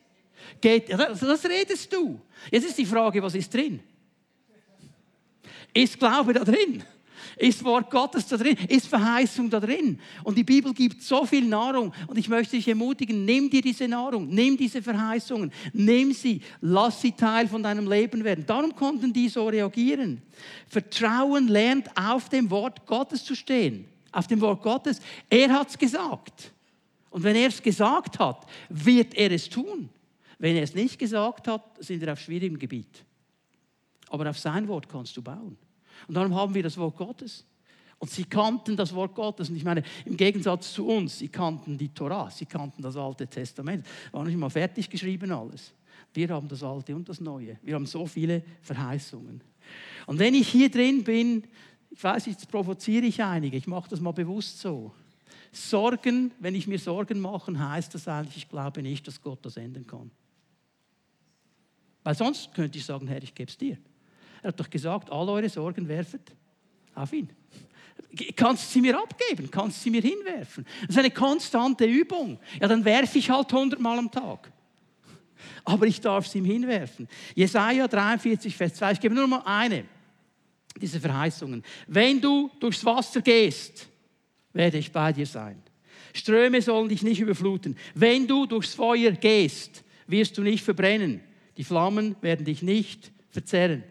[0.61, 2.21] geht, das redest du.
[2.51, 3.81] Jetzt ist die Frage, was ist drin?
[5.73, 6.83] Ist Glaube da drin?
[7.37, 8.57] Ist Wort Gottes da drin?
[8.69, 10.01] Ist Verheißung da drin?
[10.25, 11.93] Und die Bibel gibt so viel Nahrung.
[12.07, 17.01] Und ich möchte dich ermutigen, nimm dir diese Nahrung, nimm diese Verheißungen, nimm sie, lass
[17.01, 18.45] sie Teil von deinem Leben werden.
[18.47, 20.23] Darum konnten die so reagieren.
[20.67, 23.87] Vertrauen lernt auf dem Wort Gottes zu stehen.
[24.13, 25.01] Auf dem Wort Gottes.
[25.29, 26.53] Er hat es gesagt.
[27.11, 29.89] Und wenn er es gesagt hat, wird er es tun.
[30.39, 33.05] Wenn er es nicht gesagt hat, sind wir auf schwierigem Gebiet.
[34.09, 35.57] Aber auf sein Wort kannst du bauen.
[36.09, 37.45] Und darum haben wir das Wort Gottes.
[37.99, 39.51] Und sie kannten das Wort Gottes.
[39.51, 43.27] Und ich meine, im Gegensatz zu uns, sie kannten die Torah, sie kannten das Alte
[43.27, 43.87] Testament.
[44.11, 45.73] War nicht mal fertig geschrieben alles.
[46.15, 47.59] Wir haben das Alte und das Neue.
[47.63, 49.43] Wir haben so viele Verheißungen.
[50.07, 51.45] Und wenn ich hier drin bin,
[51.91, 54.93] ich weiß, jetzt provoziere ich einige, ich mache das mal bewusst so.
[55.53, 59.57] Sorgen, wenn ich mir Sorgen mache, heißt das eigentlich, ich glaube nicht, dass Gott das
[59.57, 60.11] ändern kann.
[62.03, 63.77] Weil sonst könnte ich sagen, Herr, ich gebe es dir.
[64.43, 66.33] Er hat doch gesagt, all eure Sorgen werfet
[66.95, 67.31] auf ihn.
[68.35, 69.51] Kannst du sie mir abgeben?
[69.51, 70.67] Kannst du sie mir hinwerfen?
[70.83, 72.39] Das ist eine konstante Übung.
[72.61, 74.51] Ja, dann werfe ich halt hundertmal am Tag.
[75.65, 77.09] Aber ich darf sie ihm hinwerfen.
[77.35, 78.93] Jesaja 43, Vers 2.
[78.93, 79.85] Ich gebe nur mal eine
[80.81, 81.63] dieser Verheißungen.
[81.87, 83.89] Wenn du durchs Wasser gehst,
[84.53, 85.63] werde ich bei dir sein.
[86.13, 87.77] Ströme sollen dich nicht überfluten.
[87.95, 91.21] Wenn du durchs Feuer gehst, wirst du nicht verbrennen.
[91.57, 93.85] Die Flammen werden dich nicht verzerren.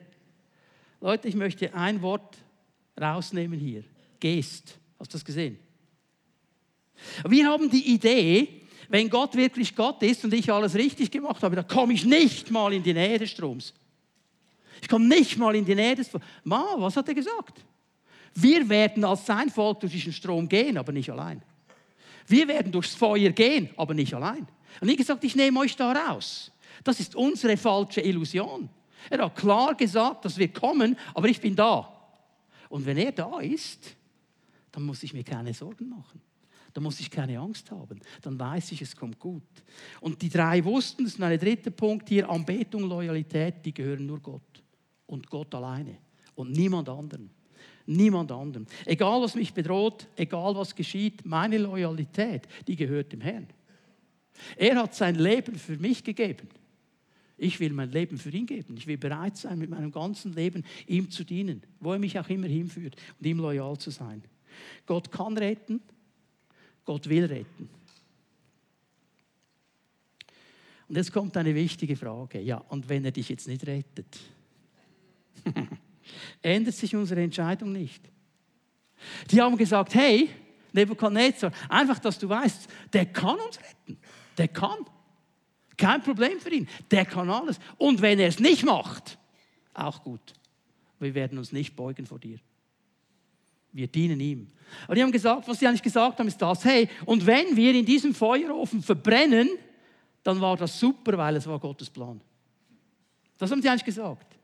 [1.01, 2.37] Leute, ich möchte ein Wort
[2.99, 3.83] rausnehmen hier.
[4.19, 4.77] Gest.
[4.99, 5.57] Hast du das gesehen?
[7.27, 11.55] Wir haben die Idee, wenn Gott wirklich Gott ist und ich alles richtig gemacht habe,
[11.55, 13.73] dann komme ich nicht mal in die Nähe des Stroms.
[14.81, 16.25] Ich komme nicht mal in die Nähe des Stroms.
[16.43, 17.63] Ma, was hat er gesagt?
[18.33, 21.41] Wir werden als sein Volk durch diesen Strom gehen, aber nicht allein.
[22.27, 24.47] Wir werden durchs Feuer gehen, aber nicht allein.
[24.81, 26.51] Und ich gesagt, ich nehme euch da raus.
[26.83, 28.69] Das ist unsere falsche Illusion.
[29.09, 31.93] Er hat klar gesagt, dass wir kommen, aber ich bin da.
[32.69, 33.95] Und wenn er da ist,
[34.71, 36.21] dann muss ich mir keine Sorgen machen.
[36.73, 37.99] Da muss ich keine Angst haben.
[38.21, 39.43] Dann weiß ich, es kommt gut.
[40.01, 44.19] Und die drei wussten, das ist ein dritter Punkt hier, Anbetung, Loyalität, die gehören nur
[44.19, 44.63] Gott.
[45.07, 45.97] Und Gott alleine.
[46.35, 47.31] Und niemand anderen.
[47.87, 48.67] Niemand anderen.
[48.85, 53.47] Egal, was mich bedroht, egal, was geschieht, meine Loyalität, die gehört dem Herrn.
[54.55, 56.47] Er hat sein Leben für mich gegeben.
[57.39, 58.75] Ich will mein Leben für ihn geben.
[58.77, 62.27] Ich will bereit sein, mit meinem ganzen Leben ihm zu dienen, wo er mich auch
[62.29, 64.21] immer hinführt und ihm loyal zu sein.
[64.85, 65.81] Gott kann retten,
[66.85, 67.69] Gott will retten.
[70.89, 72.41] Und jetzt kommt eine wichtige Frage.
[72.41, 74.19] Ja, und wenn er dich jetzt nicht rettet,
[76.41, 78.09] ändert sich unsere Entscheidung nicht.
[79.29, 80.29] Die haben gesagt, hey,
[80.73, 83.97] Nebuchadnezzar, einfach, dass du weißt, der kann uns retten.
[84.37, 84.77] Der kann.
[85.79, 86.67] Kein Problem für ihn.
[86.91, 87.57] Der kann alles.
[87.77, 89.17] Und wenn er es nicht macht,
[89.73, 90.33] auch gut.
[90.99, 92.37] Wir werden uns nicht beugen vor dir.
[93.71, 94.47] Wir dienen ihm.
[94.87, 97.73] Und die haben gesagt, was sie eigentlich gesagt haben, ist das, hey, und wenn wir
[97.73, 99.47] in diesem Feuerofen verbrennen,
[100.21, 102.19] dann war das super, weil es war Gottes Plan.
[103.37, 104.35] Das haben sie eigentlich gesagt.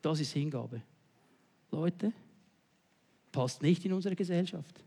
[0.00, 0.80] Das ist Hingabe.
[1.72, 2.12] Leute,
[3.32, 4.84] passt nicht in unsere Gesellschaft.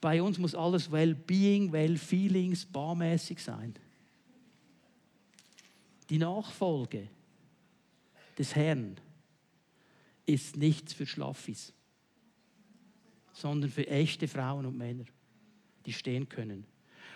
[0.00, 3.74] Bei uns muss alles Well-Being, Well-Feelings, barmäßig sein.
[6.10, 7.08] Die Nachfolge
[8.36, 8.96] des Herrn
[10.26, 11.72] ist nichts für Schlaffis,
[13.32, 15.04] sondern für echte Frauen und Männer,
[15.86, 16.66] die stehen können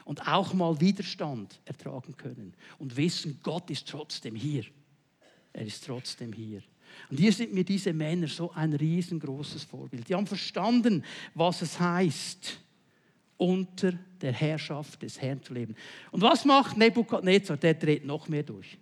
[0.04, 4.64] und auch mal Widerstand ertragen können und wissen, Gott ist trotzdem hier.
[5.52, 6.62] Er ist trotzdem hier.
[7.10, 10.08] Und hier sind mir diese Männer so ein riesengroßes Vorbild.
[10.08, 11.04] Die haben verstanden,
[11.34, 12.60] was es heißt,
[13.36, 15.74] unter der Herrschaft des Herrn zu leben.
[16.12, 17.56] Und was macht Nebukadnezar?
[17.56, 18.78] Der dreht noch mehr durch.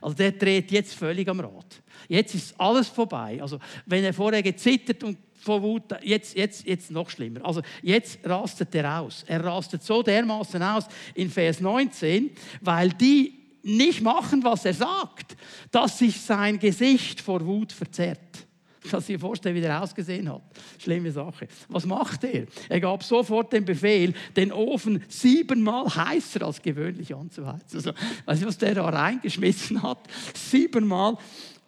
[0.00, 1.82] Also der dreht jetzt völlig am Rad.
[2.08, 3.38] Jetzt ist alles vorbei.
[3.40, 7.44] Also wenn er vorher gezittert und vor Wut, jetzt, jetzt, jetzt noch schlimmer.
[7.44, 9.24] Also jetzt rastet er aus.
[9.26, 15.36] Er rastet so dermaßen aus in Vers 19, weil die nicht machen, was er sagt,
[15.70, 18.47] dass sich sein Gesicht vor Wut verzerrt.
[18.90, 20.42] Du dir vorstellen, wie der ausgesehen hat?
[20.78, 21.48] Schlimme Sache.
[21.68, 22.46] Was macht er?
[22.68, 27.76] Er gab sofort den Befehl, den Ofen siebenmal heißer als gewöhnlich anzuheizen.
[27.76, 27.92] Also,
[28.26, 29.98] weißt du, was der da reingeschmissen hat?
[30.34, 31.16] Siebenmal.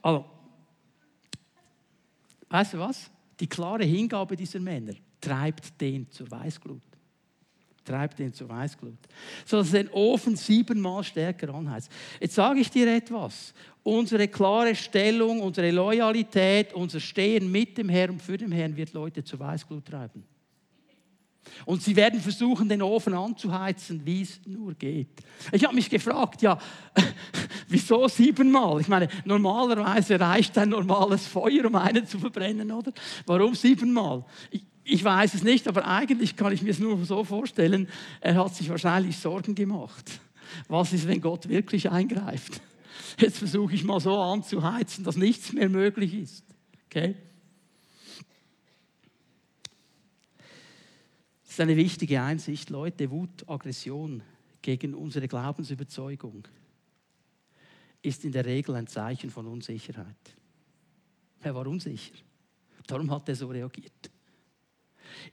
[0.02, 0.24] Also,
[2.48, 3.10] weißt du was?
[3.38, 6.82] Die klare Hingabe dieser Männer treibt den zur Weißglut.
[7.90, 8.98] Treibt den zur Weißglut.
[9.44, 11.90] So dass den Ofen siebenmal stärker anheizt.
[12.20, 13.52] Jetzt sage ich dir etwas.
[13.82, 18.92] Unsere klare Stellung, unsere Loyalität, unser Stehen mit dem Herrn und für den Herrn wird
[18.92, 20.22] Leute zur Weißglut treiben.
[21.64, 25.08] Und sie werden versuchen, den Ofen anzuheizen, wie es nur geht.
[25.50, 26.58] Ich habe mich gefragt, ja,
[27.68, 28.82] wieso siebenmal?
[28.82, 32.92] Ich meine, normalerweise reicht ein normales Feuer, um einen zu verbrennen, oder?
[33.26, 34.24] Warum siebenmal?
[34.52, 37.88] Ich, ich weiß es nicht, aber eigentlich kann ich mir es nur so vorstellen,
[38.20, 40.20] er hat sich wahrscheinlich Sorgen gemacht.
[40.66, 42.60] Was ist, wenn Gott wirklich eingreift?
[43.18, 46.44] Jetzt versuche ich mal so anzuheizen, dass nichts mehr möglich ist.
[46.86, 47.14] Okay?
[51.42, 53.10] Das ist eine wichtige Einsicht, Leute.
[53.10, 54.22] Wut, Aggression
[54.60, 56.48] gegen unsere Glaubensüberzeugung
[58.02, 60.34] ist in der Regel ein Zeichen von Unsicherheit.
[61.40, 62.14] Er war unsicher.
[62.86, 64.10] Darum hat er so reagiert.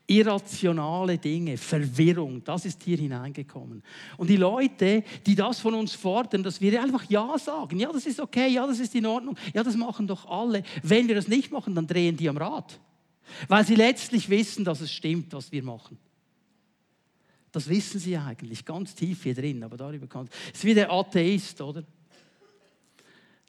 [0.05, 3.83] Irrationale Dinge, Verwirrung, das ist hier hineingekommen.
[4.17, 8.05] Und die Leute, die das von uns fordern, dass wir einfach Ja sagen, ja, das
[8.05, 10.63] ist okay, ja, das ist in Ordnung, ja, das machen doch alle.
[10.83, 12.79] Wenn wir das nicht machen, dann drehen die am Rad.
[13.47, 15.97] Weil sie letztlich wissen, dass es stimmt, was wir machen.
[17.51, 20.57] Das wissen sie eigentlich, ganz tief hier drin, aber darüber kann es.
[20.57, 21.83] ist wie der Atheist, oder?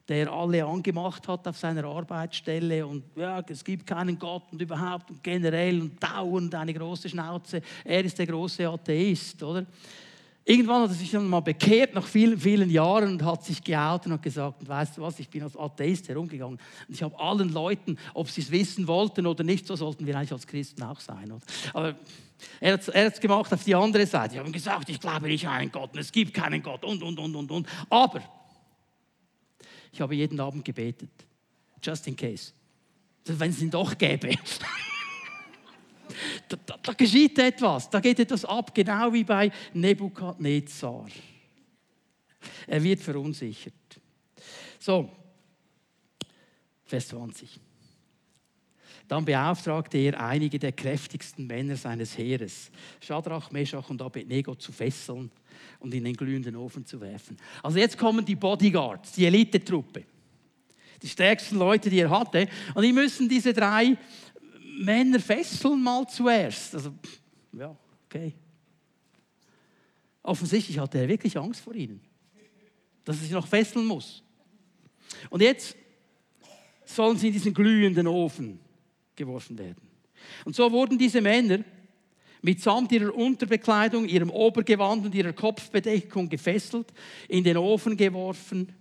[0.09, 5.11] Der alle angemacht hat auf seiner Arbeitsstelle und ja, es gibt keinen Gott und überhaupt
[5.11, 7.61] und generell und dauernd eine große Schnauze.
[7.85, 9.66] Er ist der große Atheist, oder?
[10.49, 14.07] Irgendwann hat er sich dann mal bekehrt nach vielen, vielen Jahren und hat sich geoutet
[14.07, 17.53] und hat gesagt, weißt du was, ich bin als Atheist herumgegangen und ich habe allen
[17.53, 21.01] Leuten, ob sie es wissen wollten oder nicht, so sollten wir eigentlich als Christen auch
[21.01, 21.31] sein.
[21.31, 21.42] Oder?
[21.75, 21.94] Aber
[22.61, 24.37] er hat es gemacht auf die andere Seite.
[24.37, 27.03] Ich habe gesagt, ich glaube nicht an einen Gott und es gibt keinen Gott und,
[27.03, 27.68] und, und, und, und.
[27.90, 28.23] Aber
[29.92, 31.11] ich habe jeden Abend gebetet,
[31.83, 32.53] just in case,
[33.24, 34.31] wenn es ihn doch gäbe.
[36.48, 41.07] da, da, da geschieht etwas, da geht etwas ab, genau wie bei Nebukadnezar.
[42.66, 43.74] Er wird verunsichert.
[44.79, 45.11] So,
[46.85, 47.61] Vers 20.
[49.09, 55.31] Dann beauftragte er einige der kräftigsten Männer seines Heeres, Schadrach, Meschach und Abednego zu fesseln
[55.81, 57.38] und in den glühenden Ofen zu werfen.
[57.62, 60.05] Also jetzt kommen die Bodyguards, die Elitetruppe,
[61.03, 63.97] die stärksten Leute, die er hatte, und die müssen diese drei
[64.79, 66.75] Männer fesseln mal zuerst.
[66.75, 66.92] Also,
[67.53, 68.35] ja, okay.
[70.23, 72.03] Offensichtlich hatte er wirklich Angst vor ihnen,
[73.05, 74.23] dass er sie noch fesseln muss.
[75.31, 75.75] Und jetzt
[76.85, 78.61] sollen sie in diesen glühenden Ofen
[79.18, 79.83] geworfen werden.
[80.44, 81.59] Und so wurden diese Männer
[82.40, 86.87] mitsamt ihrer Unterbekleidung, ihrem Obergewand und ihrer Kopfbedeckung gefesselt,
[87.28, 88.72] in den Ofen geworfen,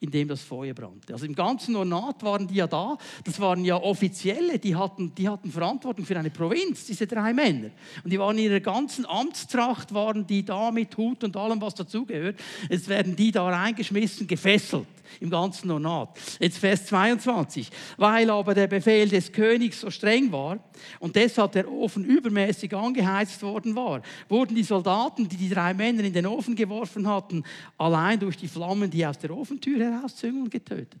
[0.00, 1.12] in dem das Feuer brannte.
[1.12, 2.96] Also im ganzen Ornat waren die ja da.
[3.22, 7.70] Das waren ja Offizielle, die hatten, die hatten Verantwortung für eine Provinz, diese drei Männer.
[8.02, 11.74] Und die waren in ihrer ganzen Amtstracht, waren die da mit Hut und allem, was
[11.74, 12.40] dazugehört.
[12.70, 14.86] Jetzt werden die da reingeschmissen, gefesselt
[15.20, 16.18] im ganzen Ornat.
[16.38, 17.70] Jetzt Vers 22.
[17.96, 20.58] Weil aber der Befehl des Königs so streng war
[20.98, 26.04] und deshalb der Ofen übermäßig angeheizt worden war, wurden die Soldaten, die die drei Männer
[26.04, 27.44] in den Ofen geworfen hatten,
[27.78, 31.00] allein durch die Flammen, die aus der Ofentür herauszüngeln, getötet.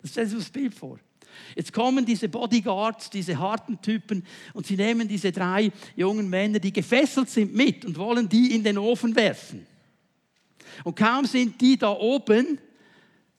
[0.00, 0.98] Das stellt sich das Bild vor.
[1.56, 6.72] Jetzt kommen diese Bodyguards, diese harten Typen, und sie nehmen diese drei jungen Männer, die
[6.72, 9.66] gefesselt sind, mit und wollen die in den Ofen werfen.
[10.82, 12.58] Und kaum sind die da oben,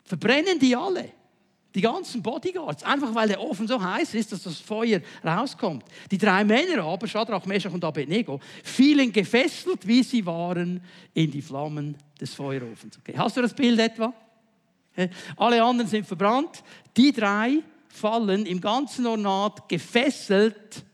[0.05, 1.11] verbrennen die alle.
[1.73, 5.83] Die ganzen Bodyguards, einfach weil der Ofen so heiß ist, dass das Feuer rauskommt.
[6.09, 10.81] Die drei Männer aber, Shadrach, Meshach und Abednego, fielen gefesselt, wie sie waren,
[11.13, 12.97] in die Flammen des Feuerofens.
[12.97, 13.13] Okay.
[13.17, 14.13] Hast du das Bild etwa?
[15.35, 16.63] Alle anderen sind verbrannt.
[16.95, 20.85] Die drei fallen im ganzen Ornat gefesselt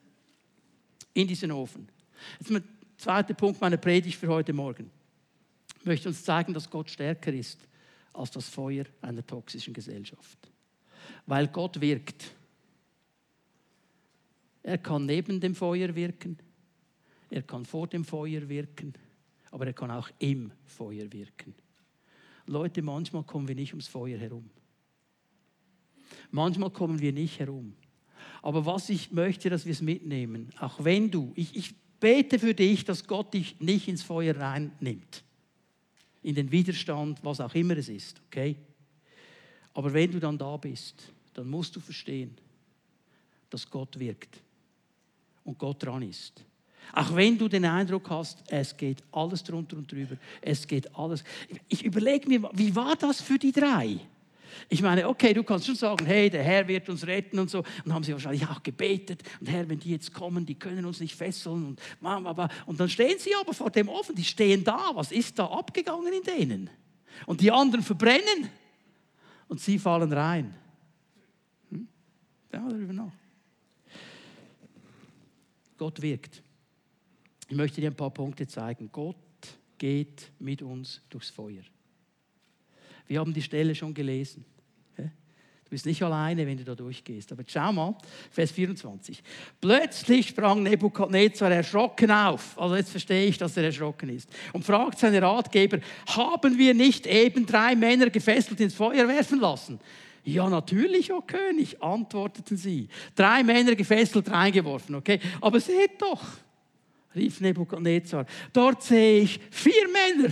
[1.14, 1.88] in diesen Ofen.
[2.40, 2.64] Jetzt mein
[2.98, 4.90] zweiter Punkt meiner Predigt für heute Morgen.
[5.80, 7.60] Ich möchte uns zeigen, dass Gott stärker ist
[8.14, 10.38] als das Feuer einer toxischen Gesellschaft.
[11.26, 12.36] Weil Gott wirkt.
[14.64, 16.38] Er kann neben dem Feuer wirken,
[17.30, 18.94] er kann vor dem Feuer wirken,
[19.50, 21.56] aber er kann auch im Feuer wirken.
[22.46, 24.50] Leute, manchmal kommen wir nicht ums Feuer herum.
[26.30, 27.74] Manchmal kommen wir nicht herum.
[28.42, 32.54] Aber was ich möchte, dass wir es mitnehmen, auch wenn du, ich, ich bete für
[32.54, 35.24] dich, dass Gott dich nicht ins Feuer reinnimmt
[36.24, 38.56] in den Widerstand, was auch immer es ist, okay?
[39.74, 42.38] Aber wenn du dann da bist, dann musst du verstehen,
[43.50, 44.40] dass Gott wirkt
[45.44, 46.44] und Gott dran ist.
[46.94, 51.24] Auch wenn du den Eindruck hast, es geht alles drunter und drüber, es geht alles.
[51.70, 54.00] Ich überlege mir, wie war das für die drei?
[54.70, 57.60] Ich meine, okay, du kannst schon sagen, hey, der Herr wird uns retten und so.
[57.60, 59.24] Und dann haben sie wahrscheinlich auch gebetet.
[59.40, 61.66] Und Herr, wenn die jetzt kommen, die können uns nicht fesseln.
[61.66, 61.82] Und,
[62.66, 64.92] und dann stehen sie aber vor dem Ofen, die stehen da.
[64.94, 66.70] Was ist da abgegangen in denen?
[67.26, 68.50] Und die anderen verbrennen.
[69.48, 70.54] Und sie fallen rein.
[71.70, 71.88] Hm?
[72.54, 73.12] Ja, darüber nach.
[75.78, 76.42] Gott wirkt.
[77.50, 78.90] Ich möchte dir ein paar Punkte zeigen.
[78.92, 79.18] Gott
[79.78, 81.64] geht mit uns durchs Feuer.
[83.12, 84.46] Wir haben die Stelle schon gelesen.
[84.96, 87.30] Du bist nicht alleine, wenn du da durchgehst.
[87.34, 87.94] Aber schau mal,
[88.30, 89.22] Vers 24.
[89.60, 92.58] Plötzlich sprang Nebukadnezar erschrocken auf.
[92.58, 94.30] Also jetzt verstehe ich, dass er erschrocken ist.
[94.54, 99.82] Und fragt seine Ratgeber, haben wir nicht eben drei Männer gefesselt ins Feuer werfen lassen?
[100.24, 102.88] Ja, natürlich, o oh König, antworteten sie.
[103.14, 105.20] Drei Männer gefesselt reingeworfen, okay?
[105.42, 106.24] Aber seht doch,
[107.14, 110.32] rief Nebukadnezar, dort sehe ich vier Männer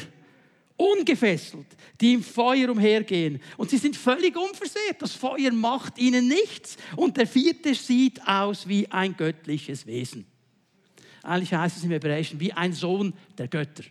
[0.79, 1.67] ungefesselt,
[1.99, 3.41] die im Feuer umhergehen.
[3.57, 5.01] Und sie sind völlig unversehrt.
[5.01, 6.77] Das Feuer macht ihnen nichts.
[6.95, 10.25] Und der vierte sieht aus wie ein göttliches Wesen.
[11.21, 13.83] Eigentlich heißt es im Hebräischen wie ein Sohn der Götter.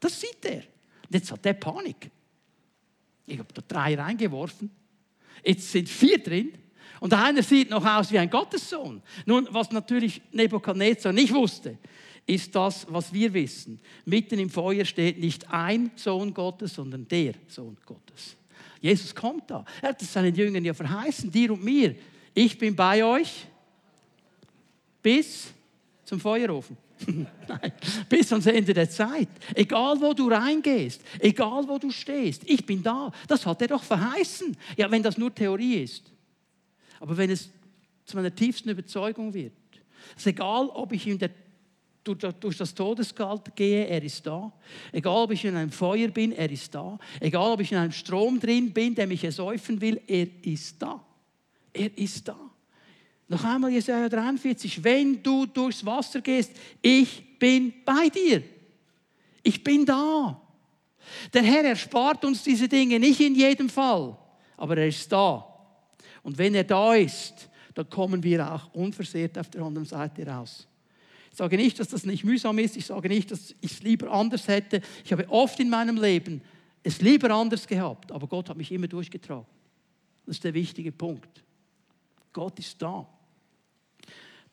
[0.00, 0.56] Das sieht er.
[0.56, 2.10] Und jetzt hat er Panik.
[3.26, 4.70] Ich habe da drei reingeworfen.
[5.44, 6.52] Jetzt sind vier drin.
[6.98, 9.02] Und einer sieht noch aus wie ein Gottessohn.
[9.24, 11.78] Nun, was natürlich Nebukadnezar nicht wusste,
[12.26, 13.80] ist das, was wir wissen.
[14.04, 18.36] Mitten im Feuer steht nicht ein Sohn Gottes, sondern der Sohn Gottes.
[18.80, 19.64] Jesus kommt da.
[19.80, 21.94] Er hat es seinen Jüngern ja verheißen, dir und mir.
[22.34, 23.46] Ich bin bei euch
[25.02, 25.52] bis
[26.04, 26.76] zum Feuerofen.
[27.48, 27.72] Nein,
[28.08, 29.28] bis ans Ende der Zeit.
[29.54, 33.10] Egal wo du reingehst, egal wo du stehst, ich bin da.
[33.28, 34.56] Das hat er doch verheißen.
[34.76, 36.12] Ja, wenn das nur Theorie ist.
[37.00, 37.50] Aber wenn es
[38.04, 39.52] zu meiner tiefsten Überzeugung wird,
[40.16, 41.30] ist egal, ob ich in der
[42.04, 44.52] durch das Todesgalt gehe, er ist da.
[44.92, 46.98] Egal, ob ich in einem Feuer bin, er ist da.
[47.20, 51.04] Egal, ob ich in einem Strom drin bin, der mich ersäufen will, er ist da.
[51.72, 52.38] Er ist da.
[53.28, 56.52] Noch einmal Jesaja 43, wenn du durchs Wasser gehst,
[56.82, 58.42] ich bin bei dir.
[59.42, 60.40] Ich bin da.
[61.32, 64.16] Der Herr erspart uns diese Dinge nicht in jedem Fall,
[64.56, 65.46] aber er ist da.
[66.22, 70.66] Und wenn er da ist, dann kommen wir auch unversehrt auf der anderen Seite raus.
[71.34, 72.76] Ich sage nicht, dass das nicht mühsam ist.
[72.76, 74.80] Ich sage nicht, dass ich es lieber anders hätte.
[75.04, 76.40] Ich habe oft in meinem Leben
[76.84, 79.44] es lieber anders gehabt, aber Gott hat mich immer durchgetragen.
[80.26, 81.42] Das ist der wichtige Punkt.
[82.32, 83.04] Gott ist da.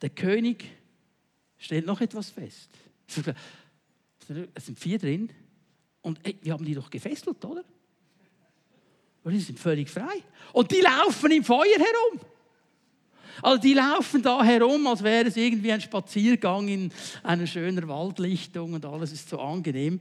[0.01, 0.71] Der König
[1.59, 2.71] stellt noch etwas fest.
[4.55, 5.29] Es sind vier drin
[6.01, 7.63] und ey, wir haben die doch gefesselt, oder?
[9.23, 10.23] Und die sind völlig frei.
[10.53, 12.30] Und die laufen im Feuer herum.
[13.41, 16.91] Also die laufen da herum, als wäre es irgendwie ein Spaziergang in
[17.23, 19.99] einer schönen Waldlichtung und alles ist so angenehm.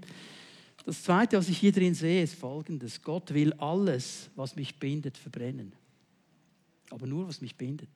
[0.85, 3.03] Das Zweite, was ich hier drin sehe, ist folgendes.
[3.03, 5.73] Gott will alles, was mich bindet, verbrennen.
[6.91, 7.91] Aber nur, was mich bindet.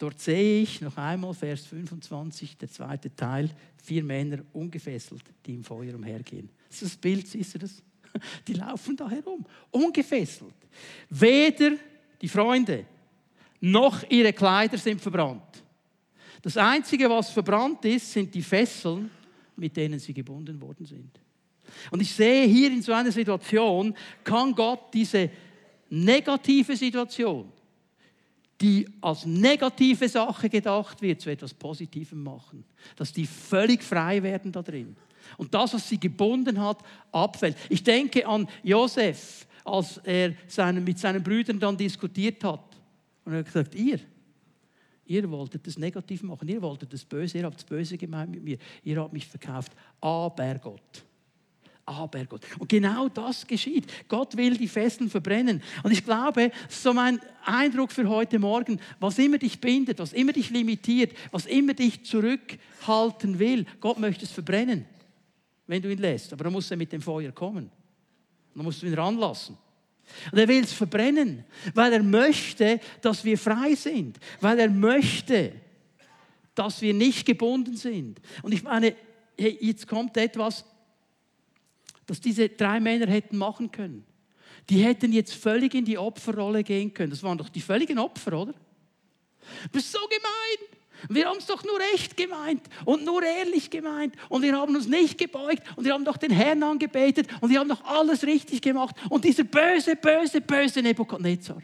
[0.00, 3.50] Dort sehe ich noch einmal Vers 25, der zweite Teil,
[3.82, 6.48] vier Männer ungefesselt, die im Feuer umhergehen.
[6.68, 7.82] Das ist das Bild, siehst du das?
[8.48, 10.54] Die laufen da herum, ungefesselt.
[11.10, 11.72] Weder
[12.20, 12.86] die Freunde,
[13.60, 15.62] noch ihre Kleider sind verbrannt.
[16.42, 19.10] Das Einzige, was verbrannt ist, sind die Fesseln,
[19.56, 21.20] mit denen sie gebunden worden sind.
[21.90, 23.94] Und ich sehe hier in so einer Situation,
[24.24, 25.30] kann Gott diese
[25.90, 27.52] negative Situation,
[28.60, 32.64] die als negative Sache gedacht wird, zu etwas Positivem machen.
[32.96, 34.96] Dass die völlig frei werden da drin.
[35.36, 36.78] Und das, was sie gebunden hat,
[37.12, 37.56] abfällt.
[37.68, 42.76] Ich denke an Josef, als er seinen, mit seinen Brüdern dann diskutiert hat.
[43.24, 44.00] Und er hat gesagt, ihr,
[45.06, 48.42] ihr wolltet das negativ machen, ihr wolltet das Böse, ihr habt das Böse gemeint mit
[48.42, 49.72] mir, ihr habt mich verkauft.
[50.00, 51.04] Aber Gott.
[51.84, 52.42] Aber Gott.
[52.60, 53.86] Und genau das geschieht.
[54.06, 55.60] Gott will die Fesseln verbrennen.
[55.82, 60.32] Und ich glaube, so mein Eindruck für heute Morgen, was immer dich bindet, was immer
[60.32, 64.84] dich limitiert, was immer dich zurückhalten will, Gott möchte es verbrennen,
[65.66, 66.32] wenn du ihn lässt.
[66.32, 67.72] Aber dann muss er mit dem Feuer kommen.
[68.54, 69.56] Dann musst du ihn ranlassen.
[70.32, 71.44] Und er will es verbrennen,
[71.74, 75.52] weil er möchte, dass wir frei sind, weil er möchte,
[76.54, 78.20] dass wir nicht gebunden sind.
[78.42, 78.96] Und ich meine,
[79.38, 80.64] hey, jetzt kommt etwas,
[82.06, 84.04] das diese drei Männer hätten machen können.
[84.68, 87.10] Die hätten jetzt völlig in die Opferrolle gehen können.
[87.10, 88.52] Das waren doch die völligen Opfer, oder?
[88.52, 90.79] Du bist so gemein.
[91.08, 94.86] Wir haben es doch nur echt gemeint und nur ehrlich gemeint und wir haben uns
[94.86, 98.62] nicht gebeugt und wir haben doch den Herrn angebetet und wir haben doch alles richtig
[98.62, 98.96] gemacht.
[99.08, 101.62] Und dieser böse, böse, böse Nebukadnezar,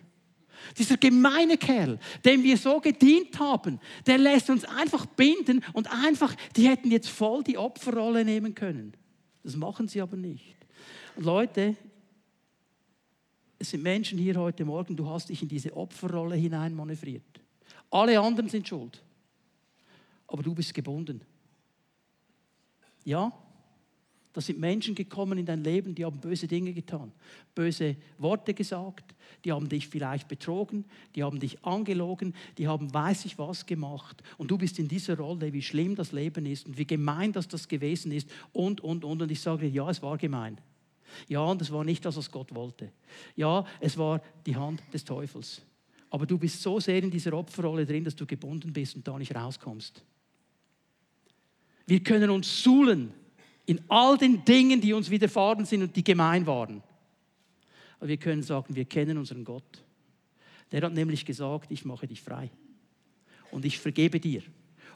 [0.78, 6.34] dieser gemeine Kerl, dem wir so gedient haben, der lässt uns einfach binden und einfach,
[6.56, 8.94] die hätten jetzt voll die Opferrolle nehmen können.
[9.42, 10.56] Das machen sie aber nicht.
[11.16, 11.76] Leute,
[13.58, 17.22] es sind Menschen hier heute Morgen, du hast dich in diese Opferrolle hinein manövriert.
[17.90, 19.02] Alle anderen sind schuld.
[20.26, 21.20] Aber du bist gebunden.
[23.04, 23.32] Ja,
[24.36, 27.10] da sind Menschen gekommen in dein Leben, die haben böse Dinge getan,
[27.54, 29.14] böse Worte gesagt,
[29.46, 34.22] die haben dich vielleicht betrogen, die haben dich angelogen, die haben weiß ich was gemacht
[34.36, 37.48] und du bist in dieser Rolle, wie schlimm das Leben ist und wie gemein das
[37.48, 39.22] das gewesen ist und, und, und.
[39.22, 40.60] Und ich sage, ja, es war gemein.
[41.28, 42.92] Ja, und es war nicht das, was Gott wollte.
[43.36, 45.62] Ja, es war die Hand des Teufels.
[46.10, 49.16] Aber du bist so sehr in dieser Opferrolle drin, dass du gebunden bist und da
[49.16, 50.04] nicht rauskommst.
[51.86, 53.12] Wir können uns suhlen
[53.64, 56.82] in all den Dingen, die uns widerfahren sind und die gemein waren.
[57.98, 59.84] Aber wir können sagen, wir kennen unseren Gott.
[60.72, 62.50] Der hat nämlich gesagt, ich mache dich frei
[63.50, 64.42] und ich vergebe dir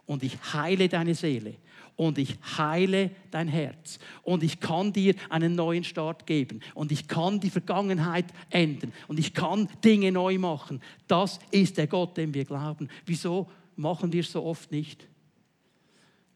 [0.07, 1.55] und ich heile deine Seele
[1.97, 7.07] und ich heile dein Herz und ich kann dir einen neuen Start geben und ich
[7.07, 10.83] kann die Vergangenheit ändern und ich kann Dinge neu machen.
[11.07, 12.89] Das ist der Gott, dem wir glauben.
[13.07, 15.10] Wieso machen wir es so oft nicht?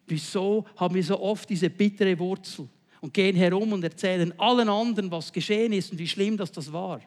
[0.06, 2.68] Wieso haben wir so oft diese bittere Wurzel
[3.00, 6.72] und gehen herum und erzählen allen anderen, was geschehen ist und wie schlimm das, das
[6.72, 7.00] war?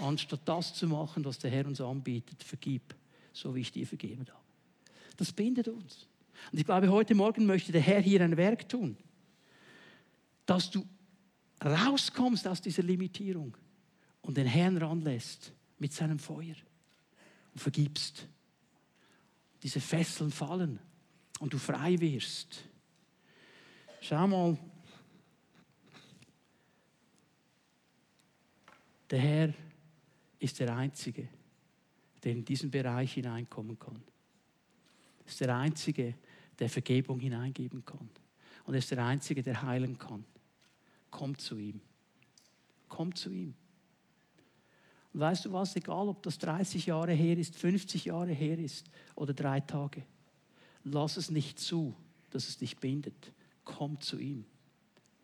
[0.00, 2.94] Anstatt das zu machen, was der Herr uns anbietet, vergib,
[3.32, 4.42] so wie ich dir vergeben habe.
[5.16, 6.06] Das bindet uns.
[6.50, 8.96] Und ich glaube, heute Morgen möchte der Herr hier ein Werk tun,
[10.46, 10.84] dass du
[11.64, 13.56] rauskommst aus dieser Limitierung
[14.22, 16.56] und den Herrn ranlässt mit seinem Feuer
[17.52, 18.26] und vergibst.
[19.62, 20.78] Diese Fesseln fallen
[21.44, 22.64] und du frei wirst.
[24.00, 24.56] Schau mal,
[29.10, 29.54] der Herr
[30.38, 31.28] ist der Einzige,
[32.22, 34.02] der in diesen Bereich hineinkommen kann.
[35.18, 36.14] Er ist der Einzige,
[36.58, 38.08] der Vergebung hineingeben kann.
[38.64, 40.24] Und er ist der Einzige, der heilen kann.
[41.10, 41.82] Komm zu ihm.
[42.88, 43.52] Komm zu ihm.
[45.12, 48.86] Und weißt du was, egal ob das 30 Jahre her ist, 50 Jahre her ist
[49.14, 50.06] oder drei Tage.
[50.84, 51.94] Lass es nicht zu,
[52.30, 53.32] dass es dich bindet.
[53.64, 54.44] Komm zu ihm.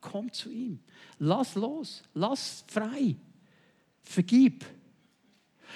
[0.01, 0.81] Komm zu ihm.
[1.19, 2.03] Lass los.
[2.15, 3.17] Lass frei.
[4.03, 4.65] Vergib.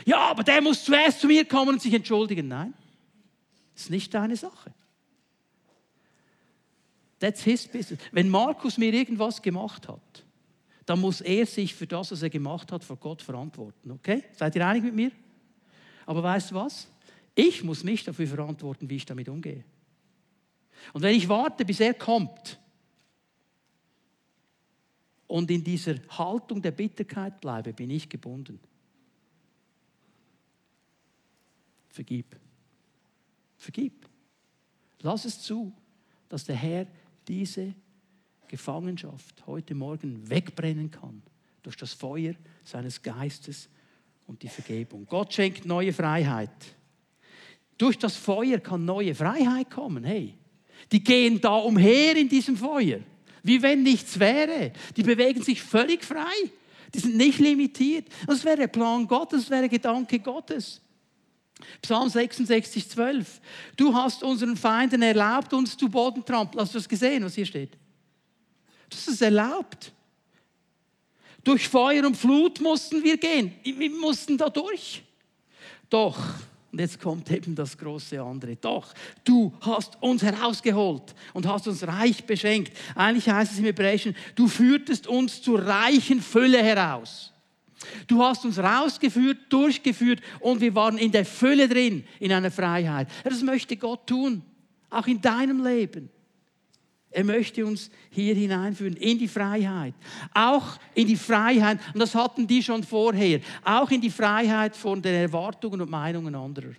[0.05, 2.49] Ja, aber der muss zuerst zu mir kommen und sich entschuldigen.
[2.49, 2.75] Nein,
[3.75, 4.73] das ist nicht deine Sache.
[7.21, 8.01] That's his business.
[8.11, 10.25] Wenn Markus mir irgendwas gemacht hat,
[10.85, 13.91] dann muss er sich für das, was er gemacht hat, vor Gott verantworten.
[13.93, 14.25] Okay?
[14.33, 15.11] Seid ihr einig mit mir?
[16.07, 16.89] Aber weißt du was?
[17.35, 19.65] Ich muss mich dafür verantworten, wie ich damit umgehe.
[20.93, 22.59] Und wenn ich warte, bis er kommt
[25.27, 28.61] und in dieser Haltung der Bitterkeit bleibe, bin ich gebunden.
[31.89, 32.37] Vergib.
[33.57, 34.09] Vergib.
[35.01, 35.73] Lass es zu,
[36.29, 36.87] dass der Herr
[37.27, 37.75] diese
[38.49, 41.23] Gefangenschaft heute Morgen wegbrennen kann
[41.63, 43.69] durch das Feuer seines Geistes
[44.27, 45.07] und die Vergebung.
[45.07, 46.77] Gott schenkt neue Freiheit.
[47.77, 50.05] Durch das Feuer kann neue Freiheit kommen.
[50.05, 50.39] Hey,
[50.93, 53.01] die gehen da umher in diesem Feuer,
[53.43, 54.73] wie wenn nichts wäre.
[54.97, 56.35] Die bewegen sich völlig frei.
[56.95, 58.07] Die sind nicht limitiert.
[58.27, 60.81] Das wäre Plan Gottes, das wäre Gedanke Gottes.
[61.83, 63.41] Psalm 66, 12.
[63.77, 66.61] Du hast unseren Feinden erlaubt, uns zu Boden trampeln.
[66.61, 67.77] Hast du das gesehen, was hier steht?
[68.91, 69.93] Das ist erlaubt.
[71.43, 73.55] Durch Feuer und Flut mussten wir gehen.
[73.63, 75.03] Wir mussten da durch.
[75.91, 76.19] Doch,
[76.75, 78.57] und jetzt kommt eben das große andere.
[78.57, 82.77] Doch, du hast uns herausgeholt und hast uns reich beschenkt.
[82.97, 87.33] Eigentlich heißt es im Hebräischen, du führtest uns zur reichen Fülle heraus.
[88.09, 93.07] Du hast uns rausgeführt, durchgeführt und wir waren in der Fülle drin, in einer Freiheit.
[93.23, 94.43] Das möchte Gott tun,
[94.91, 96.11] auch in deinem Leben.
[97.15, 99.95] Er möchte uns hier hineinführen, in die Freiheit.
[100.35, 105.01] Auch in die Freiheit, und das hatten die schon vorher, auch in die Freiheit von
[105.01, 106.73] den Erwartungen und Meinungen anderer.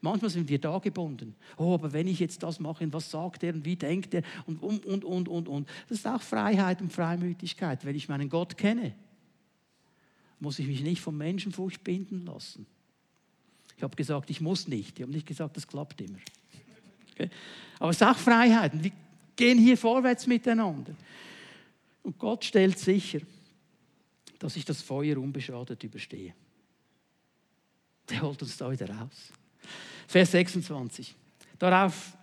[0.00, 1.34] Manchmal sind wir da gebunden.
[1.58, 4.62] Oh, aber wenn ich jetzt das mache, was sagt er und wie denkt er und,
[4.62, 5.68] und, und, und, und, und.
[5.86, 7.84] Das ist auch Freiheit und Freimütigkeit.
[7.84, 8.94] Wenn ich meinen Gott kenne,
[10.40, 12.64] muss ich mich nicht vom Menschenfurcht binden lassen.
[13.76, 14.98] Ich habe gesagt, ich muss nicht.
[14.98, 16.18] Ich habe nicht gesagt, das klappt immer.
[17.12, 17.28] Okay?
[17.78, 18.72] Aber es ist auch Freiheit.
[18.72, 18.92] Und wie
[19.42, 20.94] gehen hier vorwärts miteinander.
[22.04, 23.18] Und Gott stellt sicher,
[24.38, 26.32] dass ich das Feuer unbeschadet überstehe.
[28.08, 29.32] Der holt uns da wieder raus.
[30.06, 31.12] Vers 26.
[31.58, 32.16] Darauf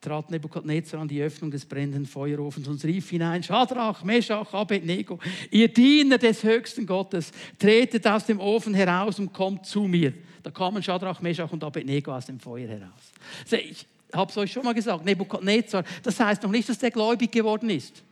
[0.00, 5.20] trat Nebukadnezar an die Öffnung des brennenden Feuerofens und rief hinein, Schadrach, Meschach, Abednego,
[5.52, 10.12] ihr Diener des höchsten Gottes, tretet aus dem Ofen heraus und kommt zu mir.
[10.42, 13.12] Da kamen Schadrach, Meschach und Abednego aus dem Feuer heraus.
[13.50, 17.32] Ich habe es euch schon mal gesagt, Nebukadnezar, das heißt noch nicht, dass der gläubig
[17.32, 18.02] geworden ist.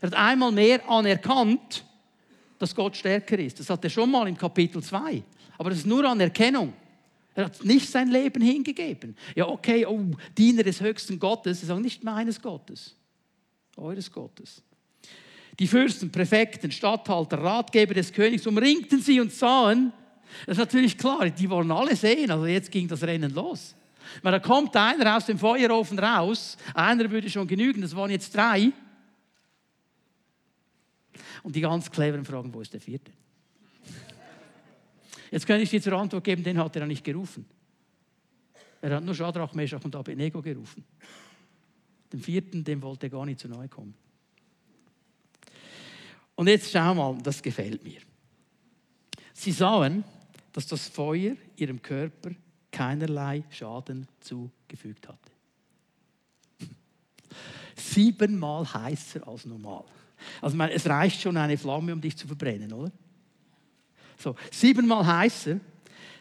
[0.00, 1.84] Er hat einmal mehr anerkannt,
[2.58, 3.60] dass Gott stärker ist.
[3.60, 5.22] Das hat er schon mal im Kapitel 2.
[5.56, 6.72] Aber das ist nur an Erkennung.
[7.34, 9.16] Er hat nicht sein Leben hingegeben.
[9.36, 10.04] Ja, okay, oh,
[10.36, 11.62] Diener des höchsten Gottes.
[11.62, 12.96] Er sagt nicht meines Gottes,
[13.76, 14.62] eures Gottes.
[15.58, 19.92] Die Fürsten, Präfekten, Statthalter, Ratgeber des Königs umringten sie und sahen,
[20.46, 23.74] das ist natürlich klar, die wollen alle sehen, also jetzt ging das Rennen los.
[24.22, 28.34] Weil da kommt einer aus dem Feuerofen raus, einer würde schon genügen, das waren jetzt
[28.34, 28.72] drei.
[31.42, 33.12] Und die ganz cleveren fragen, wo ist der vierte?
[35.30, 37.46] Jetzt kann ich dir zur Antwort geben, den hat er nicht gerufen.
[38.80, 40.84] Er hat nur Shadrach, Meshach und Abednego gerufen.
[42.12, 43.94] Den vierten, dem wollte er gar nicht zu nahe kommen.
[46.34, 48.00] Und jetzt schau mal, das gefällt mir.
[49.32, 50.04] Sie sahen,
[50.52, 52.30] dass das Feuer ihrem Körper
[52.70, 55.18] keinerlei Schaden zugefügt hatte.
[57.76, 59.84] Siebenmal heißer als normal.
[60.40, 62.90] Also meine, es reicht schon eine Flamme, um dich zu verbrennen, oder?
[64.18, 65.60] So, siebenmal heißer.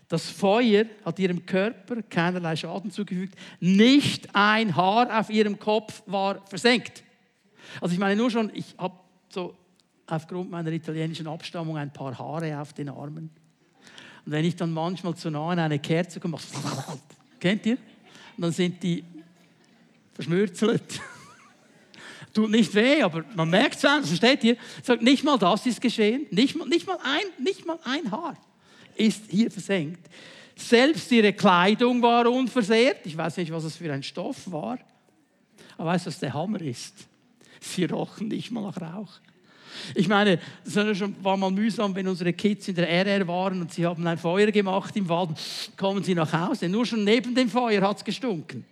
[0.07, 3.35] Das Feuer hat ihrem Körper keinerlei Schaden zugefügt.
[3.59, 7.03] Nicht ein Haar auf ihrem Kopf war versenkt.
[7.81, 8.95] Also ich meine nur schon, ich habe
[9.29, 9.55] so
[10.05, 13.29] aufgrund meiner italienischen Abstammung ein paar Haare auf den Armen.
[14.27, 16.37] Und wenn ich dann manchmal zu nah an eine Kerze komme,
[17.39, 17.77] kennt ihr?
[18.35, 19.01] Und dann sind die
[20.13, 20.83] verschmürzelt.
[22.33, 24.57] Tut nicht weh, aber man merkt es an, versteht ihr?
[24.83, 28.35] Sagt, nicht mal das ist geschehen, nicht mal, nicht, mal ein, nicht mal ein Haar
[28.97, 30.09] ist hier versenkt.
[30.57, 33.05] Selbst ihre Kleidung war unversehrt.
[33.05, 34.77] Ich weiß nicht, was es für ein Stoff war.
[35.77, 37.07] Aber weißt du, was der Hammer ist?
[37.61, 39.21] Sie rochen nicht mal nach Rauch.
[39.95, 40.75] Ich meine, es
[41.21, 44.51] war mal mühsam, wenn unsere Kids in der RR waren und sie haben ein Feuer
[44.51, 45.29] gemacht im Wald,
[45.75, 46.69] kommen sie nach Hause.
[46.69, 48.65] Nur schon neben dem Feuer hat es gestunken.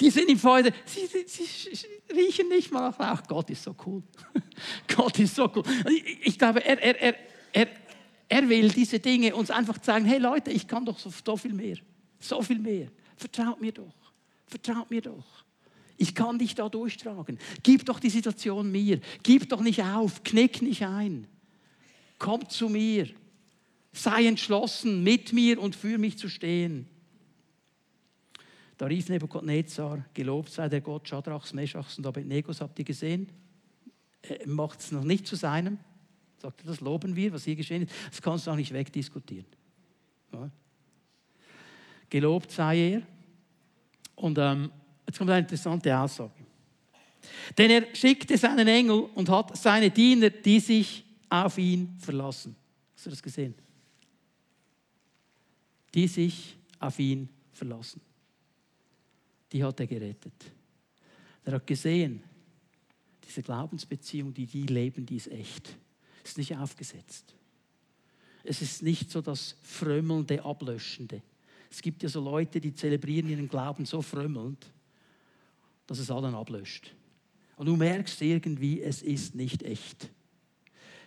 [0.00, 3.22] Die sind im Feuer, sie, sie, sie, riechen nicht mal nach Rauch.
[3.28, 4.02] Gott ist so cool.
[4.96, 5.62] Gott ist so cool.
[5.88, 7.14] Ich, ich glaube, er, er, er,
[7.52, 7.68] er,
[8.28, 11.52] er will diese Dinge uns einfach zeigen, hey Leute, ich kann doch so, so viel
[11.52, 11.76] mehr.
[12.18, 12.88] So viel mehr.
[13.16, 13.94] Vertraut mir doch.
[14.46, 15.44] Vertraut mir doch.
[16.02, 17.38] Ich kann dich da durchtragen.
[17.62, 18.98] Gib doch die Situation mir.
[19.22, 20.24] Gib doch nicht auf.
[20.24, 21.28] Knick nicht ein.
[22.18, 23.08] Komm zu mir.
[23.92, 26.88] Sei entschlossen, mit mir und für mich zu stehen.
[28.78, 33.28] Da rief Nebukadnezar, gelobt sei der Gott Schadrachs, Meschachs und Abednego, habt ihr gesehen?
[34.22, 35.78] Er macht es noch nicht zu seinem.
[36.38, 37.92] Sagt er, das loben wir, was hier geschehen ist.
[38.10, 39.46] Das kannst du auch nicht wegdiskutieren.
[40.32, 40.50] Ja.
[42.10, 43.02] Gelobt sei er.
[44.16, 44.72] Und ähm,
[45.12, 46.32] jetzt kommt eine interessante Aussage.
[47.56, 52.56] Denn er schickte seinen Engel und hat seine Diener, die sich auf ihn verlassen.
[52.94, 53.54] Hast du das gesehen?
[55.94, 58.00] Die sich auf ihn verlassen
[59.52, 60.50] die hat er gerettet.
[61.44, 62.22] Er hat gesehen,
[63.26, 65.76] diese Glaubensbeziehung, die die leben, die ist echt.
[66.24, 67.34] Ist nicht aufgesetzt.
[68.44, 71.22] Es ist nicht so das frömmelnde, ablöschende.
[71.70, 74.70] Es gibt ja so Leute, die zelebrieren ihren Glauben so frömmelnd,
[75.86, 76.94] dass es allen ablöscht.
[77.56, 80.10] Und du merkst irgendwie, es ist nicht echt.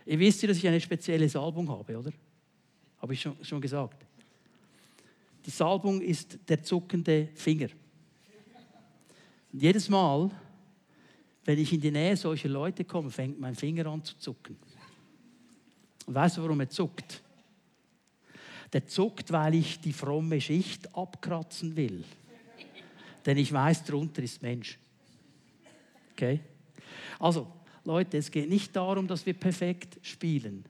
[0.06, 2.12] Ihr wisst ja, dass ich eine spezielle Salbung habe, oder?
[3.00, 4.06] Habe ich schon, schon gesagt.
[5.46, 7.70] Die Salbung ist der zuckende Finger.
[9.52, 10.30] Und jedes Mal,
[11.44, 14.58] wenn ich in die Nähe solcher Leute komme, fängt mein Finger an zu zucken.
[16.06, 17.22] Und weißt du, warum er zuckt?
[18.74, 22.04] Der zuckt, weil ich die fromme Schicht abkratzen will.
[23.26, 24.78] Denn ich weiß, drunter ist Mensch.
[26.12, 26.40] Okay?
[27.20, 27.52] Also,
[27.84, 30.66] Leute, es geht nicht darum, dass wir perfekt spielen.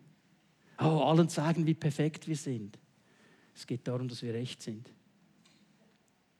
[0.79, 2.77] Oh, allen sagen, wie perfekt wir sind.
[3.55, 4.89] Es geht darum, dass wir recht sind.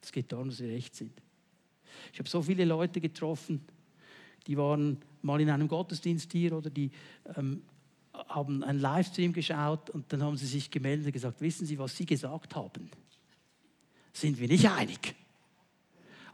[0.02, 1.22] Es geht darum, dass wir recht sind.
[2.12, 3.66] Ich habe so viele Leute getroffen,
[4.48, 6.92] die waren mal in einem Gottesdienst hier oder die
[7.36, 7.64] ähm,
[8.14, 11.96] haben einen Livestream geschaut und dann haben sie sich gemeldet und gesagt, wissen Sie, was
[11.98, 12.90] Sie gesagt haben?
[14.14, 15.16] Sind wir nicht einig.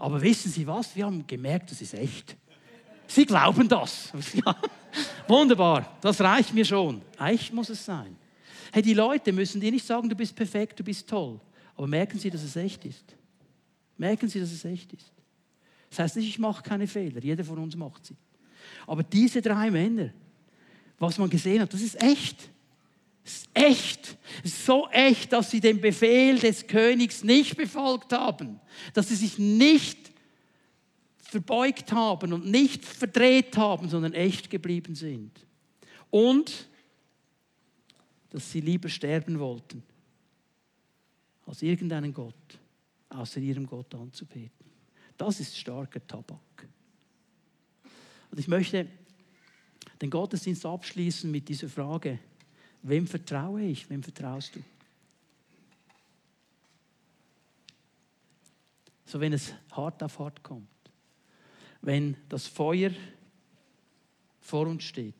[0.02, 0.95] Aber wissen Sie was?
[0.95, 2.36] Wir haben gemerkt, das ist echt.
[3.06, 4.12] Sie glauben das.
[4.34, 4.56] Ja.
[5.28, 7.02] Wunderbar, das reicht mir schon.
[7.18, 8.18] Echt muss es sein.
[8.74, 11.39] Hey, die Leute müssen dir nicht sagen, du bist perfekt, du bist toll.
[11.78, 13.16] Aber merken Sie, dass es echt ist.
[13.97, 15.12] Merken Sie, dass es echt ist.
[15.89, 17.22] Das heißt nicht, ich mache keine Fehler.
[17.24, 18.16] Jeder von uns macht sie.
[18.88, 20.10] Aber diese drei Männer,
[20.97, 22.49] was man gesehen hat, das ist echt.
[23.24, 24.18] Ist echt.
[24.44, 28.60] So echt, dass sie den Befehl des Königs nicht befolgt haben.
[28.94, 30.12] Dass sie sich nicht
[31.18, 35.32] verbeugt haben und nicht verdreht haben, sondern echt geblieben sind.
[36.10, 36.68] Und
[38.32, 39.84] dass sie lieber sterben wollten,
[41.46, 42.36] als irgendeinen Gott
[43.10, 44.66] außer ihrem Gott anzubeten.
[45.18, 46.68] Das ist starker Tabak.
[48.32, 48.88] Und ich möchte
[50.02, 52.20] den Gottesdienst abschließen mit dieser Frage,
[52.84, 54.64] wem vertraue ich, wem vertraust du?
[59.06, 60.68] So wenn es hart auf hart kommt,
[61.82, 62.92] wenn das Feuer
[64.40, 65.16] vor uns steht,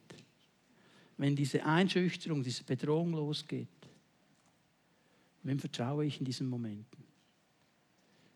[1.18, 3.68] wenn diese Einschüchterung, diese Bedrohung losgeht,
[5.44, 7.04] wem vertraue ich in diesen Momenten?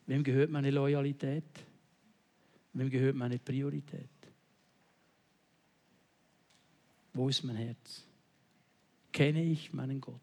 [0.08, 1.44] Wem gehört meine Loyalität?
[2.74, 4.10] Wem gehört meine Priorität?
[7.14, 8.04] Wo ist mein Herz?
[9.16, 10.20] Kenne ich meinen Gott?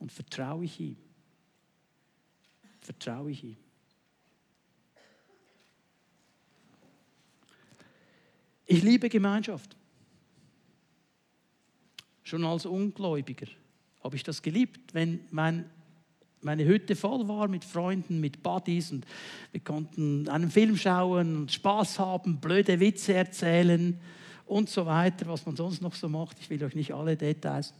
[0.00, 0.96] Und vertraue ich ihm?
[2.80, 3.56] Vertraue ich ihm?
[8.66, 9.76] Ich liebe Gemeinschaft.
[12.24, 13.46] Schon als Ungläubiger
[14.02, 15.70] habe ich das geliebt, wenn mein,
[16.40, 19.06] meine Hütte voll war mit Freunden, mit Buddies und
[19.52, 24.00] wir konnten einen Film schauen und Spaß haben, blöde Witze erzählen
[24.48, 26.38] und so weiter, was man sonst noch so macht.
[26.40, 27.74] Ich will euch nicht alle Details.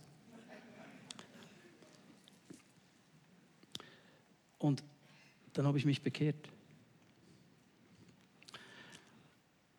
[4.59, 4.83] Und
[5.55, 6.49] dann habe ich mich bekehrt.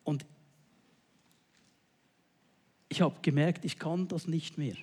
[0.04, 0.24] Und
[2.88, 4.76] ich habe gemerkt, ich kann das nicht mehr.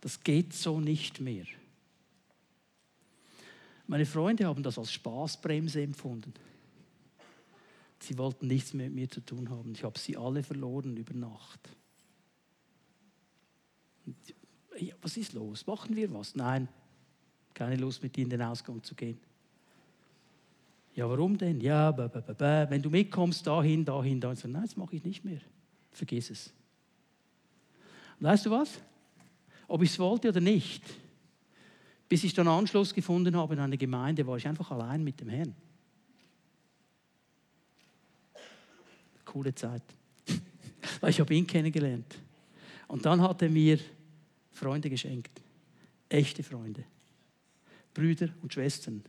[0.00, 1.44] Das geht so nicht mehr.
[3.86, 6.34] Meine Freunde haben das als Spaßbremse empfunden.
[7.98, 9.72] Sie wollten nichts mehr mit mir zu tun haben.
[9.72, 11.60] Ich habe sie alle verloren über Nacht.
[14.78, 15.66] Ja, was ist los?
[15.66, 16.34] Machen wir was?
[16.34, 16.68] Nein,
[17.54, 19.18] keine Lust mit dir in den Ausgang zu gehen.
[20.94, 21.60] Ja, warum denn?
[21.60, 24.36] Ja, ba, ba, ba, wenn du mitkommst, dahin, dahin, dahin.
[24.36, 25.40] So, nein, das mache ich nicht mehr.
[25.92, 26.52] Vergiss es.
[28.20, 28.80] Weißt du was?
[29.68, 30.82] Ob ich es wollte oder nicht,
[32.08, 35.28] bis ich dann Anschluss gefunden habe in einer Gemeinde, war ich einfach allein mit dem
[35.28, 35.54] Herrn.
[39.36, 39.82] Coole Zeit.
[41.00, 42.16] Weil ich habe ihn kennengelernt.
[42.88, 43.78] Und dann hat er mir
[44.50, 45.42] Freunde geschenkt.
[46.08, 46.84] Echte Freunde.
[47.92, 49.02] Brüder und Schwestern.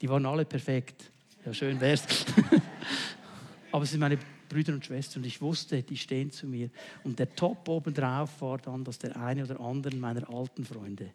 [0.00, 1.10] Die waren alle perfekt.
[1.44, 2.02] Ja, schön wär's.
[3.72, 5.22] Aber es sind meine Brüder und Schwestern.
[5.22, 6.70] Und ich wusste, die stehen zu mir.
[7.04, 11.10] Und der Top obendrauf war dann, dass der eine oder andere meiner alten Freunde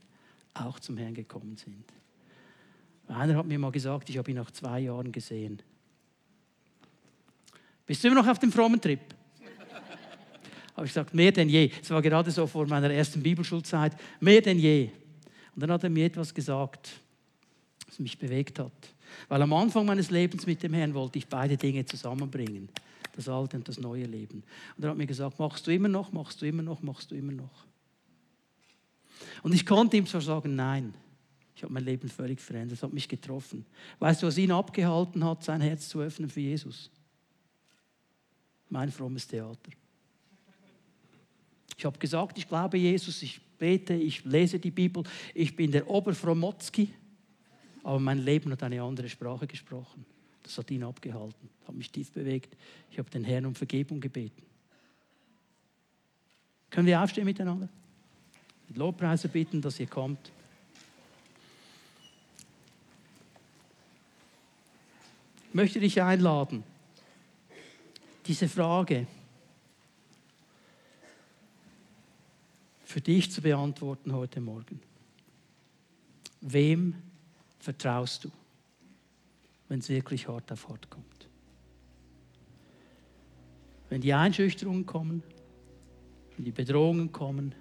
[0.54, 1.86] auch zum Herrn gekommen sind.
[3.08, 5.60] Einer hat mir mal gesagt, ich habe ihn nach zwei Jahren gesehen.
[7.86, 9.00] Bist du immer noch auf dem frommen Trip?
[10.76, 11.70] habe ich gesagt, mehr denn je.
[11.82, 14.90] Es war gerade so vor meiner ersten Bibelschulzeit, mehr denn je.
[15.54, 16.90] Und dann hat er mir etwas gesagt,
[17.88, 18.72] was mich bewegt hat.
[19.28, 22.70] Weil am Anfang meines Lebens mit dem Herrn wollte ich beide Dinge zusammenbringen
[23.16, 24.44] das alte und das neue Leben.
[24.76, 27.16] Und er hat mir gesagt, machst du immer noch, machst du immer noch, machst du
[27.16, 27.66] immer noch.
[29.44, 30.94] Und ich konnte ihm zwar sagen, nein,
[31.56, 33.66] ich habe mein Leben völlig verändert, es hat mich getroffen.
[34.00, 36.90] Weißt du, was ihn abgehalten hat, sein Herz zu öffnen für Jesus?
[38.74, 39.70] Mein frommes Theater.
[41.78, 45.04] Ich habe gesagt, ich glaube Jesus, ich bete, ich lese die Bibel,
[45.36, 46.92] ich bin der Oberfromotzki,
[47.84, 50.08] aber mein Leben hat eine andere Sprache gesprochen.
[50.42, 52.58] Das hat ihn abgehalten, hat mich tief bewegt.
[52.90, 54.42] Ich habe den Herrn um Vergebung gebeten.
[56.72, 57.70] Können wir aufstehen miteinander?
[58.68, 60.32] Mit Lobpreise bitten, dass ihr kommt.
[65.50, 66.64] Ich möchte dich einladen,
[68.26, 69.08] diese Frage
[72.86, 74.80] für dich zu beantworten heute Morgen.
[76.42, 76.96] Wem
[77.60, 78.32] vertraust du?
[79.74, 81.28] wenn es wirklich hart auf hart kommt.
[83.90, 85.24] Wenn die Einschüchterungen kommen,
[86.36, 87.56] wenn die Bedrohungen kommen,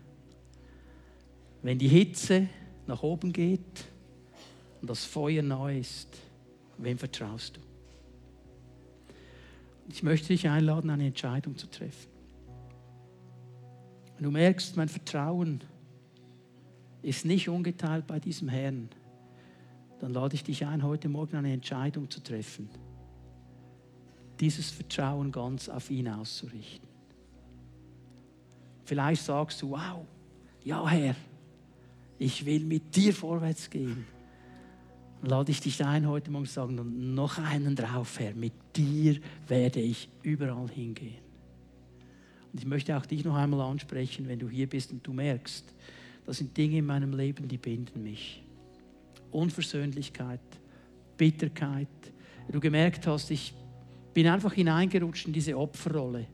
[1.63, 2.49] wenn die Hitze
[2.87, 3.87] nach oben geht
[4.83, 6.09] und das Feuer neu ist,
[6.77, 7.61] wem vertraust du?
[9.89, 12.11] Ich möchte dich einladen, eine Entscheidung zu treffen.
[14.15, 15.63] Wenn du merkst, mein Vertrauen
[17.03, 18.89] ist nicht ungeteilt bei diesem Herrn,
[20.01, 22.69] dann lade ich dich ein, heute Morgen eine Entscheidung zu treffen,
[24.41, 26.89] dieses Vertrauen ganz auf ihn auszurichten.
[28.85, 30.05] Vielleicht sagst du, wow,
[30.65, 31.17] ja Herr,
[32.19, 34.05] ich will mit dir vorwärts gehen.
[35.25, 39.79] Lade ich dich ein, heute Morgen zu sagen, noch einen drauf, Herr, mit dir werde
[39.79, 41.23] ich überall hingehen.
[42.53, 45.65] Und ich möchte auch dich noch einmal ansprechen, wenn du hier bist und du merkst,
[46.27, 48.43] das sind Dinge in meinem Leben, die binden mich.
[49.31, 50.41] Unversöhnlichkeit,
[51.17, 51.87] Bitterkeit.
[52.51, 53.55] Du gemerkt hast, ich
[54.13, 56.27] bin einfach hineingerutscht in diese Opferrolle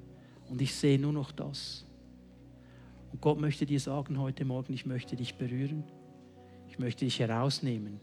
[0.49, 1.85] und ich sehe nur noch das.
[3.13, 5.85] Und Gott möchte dir sagen heute Morgen, ich möchte dich berühren,
[6.71, 8.01] ich möchte dich herausnehmen.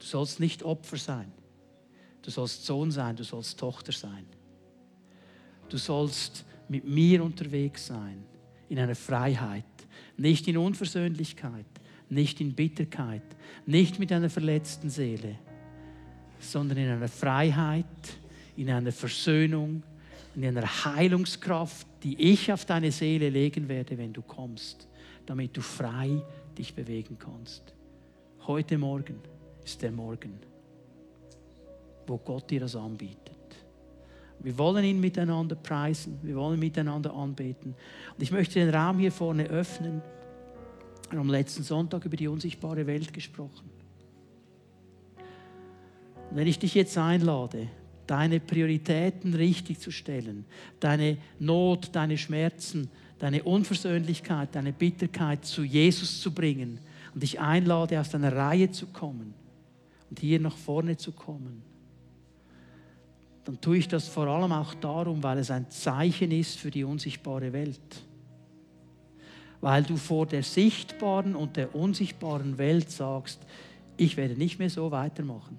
[0.00, 1.30] Du sollst nicht Opfer sein,
[2.22, 4.26] du sollst Sohn sein, du sollst Tochter sein.
[5.68, 8.24] Du sollst mit mir unterwegs sein
[8.68, 9.64] in einer Freiheit,
[10.16, 11.66] nicht in Unversöhnlichkeit,
[12.08, 13.22] nicht in Bitterkeit,
[13.66, 15.38] nicht mit einer verletzten Seele,
[16.40, 17.84] sondern in einer Freiheit,
[18.56, 19.82] in einer Versöhnung,
[20.34, 24.88] in einer Heilungskraft, die ich auf deine Seele legen werde, wenn du kommst,
[25.26, 26.22] damit du frei
[26.56, 27.74] dich bewegen kannst.
[28.46, 29.20] Heute Morgen
[29.70, 30.32] ist der Morgen,
[32.04, 33.36] wo Gott dir das anbietet.
[34.40, 37.76] Wir wollen ihn miteinander preisen, wir wollen miteinander anbeten.
[38.16, 40.02] Und ich möchte den Raum hier vorne öffnen.
[41.10, 43.70] Wir haben letzten Sonntag über die unsichtbare Welt gesprochen.
[46.30, 47.68] Und wenn ich dich jetzt einlade,
[48.08, 50.46] deine Prioritäten richtig zu stellen,
[50.80, 52.90] deine Not, deine Schmerzen,
[53.20, 56.80] deine Unversöhnlichkeit, deine Bitterkeit zu Jesus zu bringen
[57.14, 59.34] und dich einlade, aus deiner Reihe zu kommen
[60.10, 61.62] und hier nach vorne zu kommen
[63.44, 66.84] dann tue ich das vor allem auch darum, weil es ein Zeichen ist für die
[66.84, 67.80] unsichtbare Welt.
[69.60, 73.40] Weil du vor der sichtbaren und der unsichtbaren Welt sagst,
[73.96, 75.58] ich werde nicht mehr so weitermachen.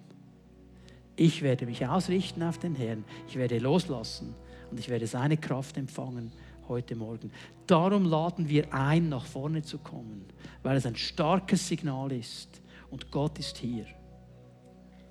[1.15, 3.03] Ich werde mich ausrichten auf den Herrn.
[3.27, 4.33] Ich werde loslassen
[4.71, 6.31] und ich werde seine Kraft empfangen
[6.67, 7.31] heute Morgen.
[7.67, 10.25] Darum laden wir ein, nach vorne zu kommen,
[10.63, 13.85] weil es ein starkes Signal ist und Gott ist hier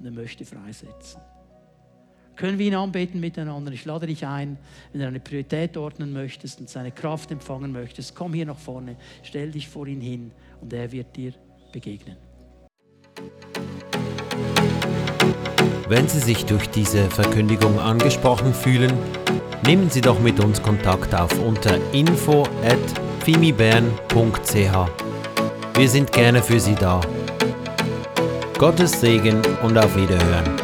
[0.01, 1.21] und er möchte freisetzen
[2.41, 3.71] können wir ihn anbeten miteinander.
[3.71, 4.57] Ich lade dich ein,
[4.93, 8.97] wenn du eine Priorität ordnen möchtest und seine Kraft empfangen möchtest, komm hier nach vorne,
[9.23, 10.33] stell dich vor ihn hin
[10.63, 11.35] und er wird dir
[11.71, 12.17] begegnen.
[15.87, 18.93] Wenn Sie sich durch diese Verkündigung angesprochen fühlen,
[19.67, 22.79] nehmen Sie doch mit uns Kontakt auf unter info at
[23.23, 24.55] fimibern.ch.
[25.75, 27.03] Wir sind gerne für Sie da.
[28.61, 30.60] Gottes Segen und auf Wiederhören.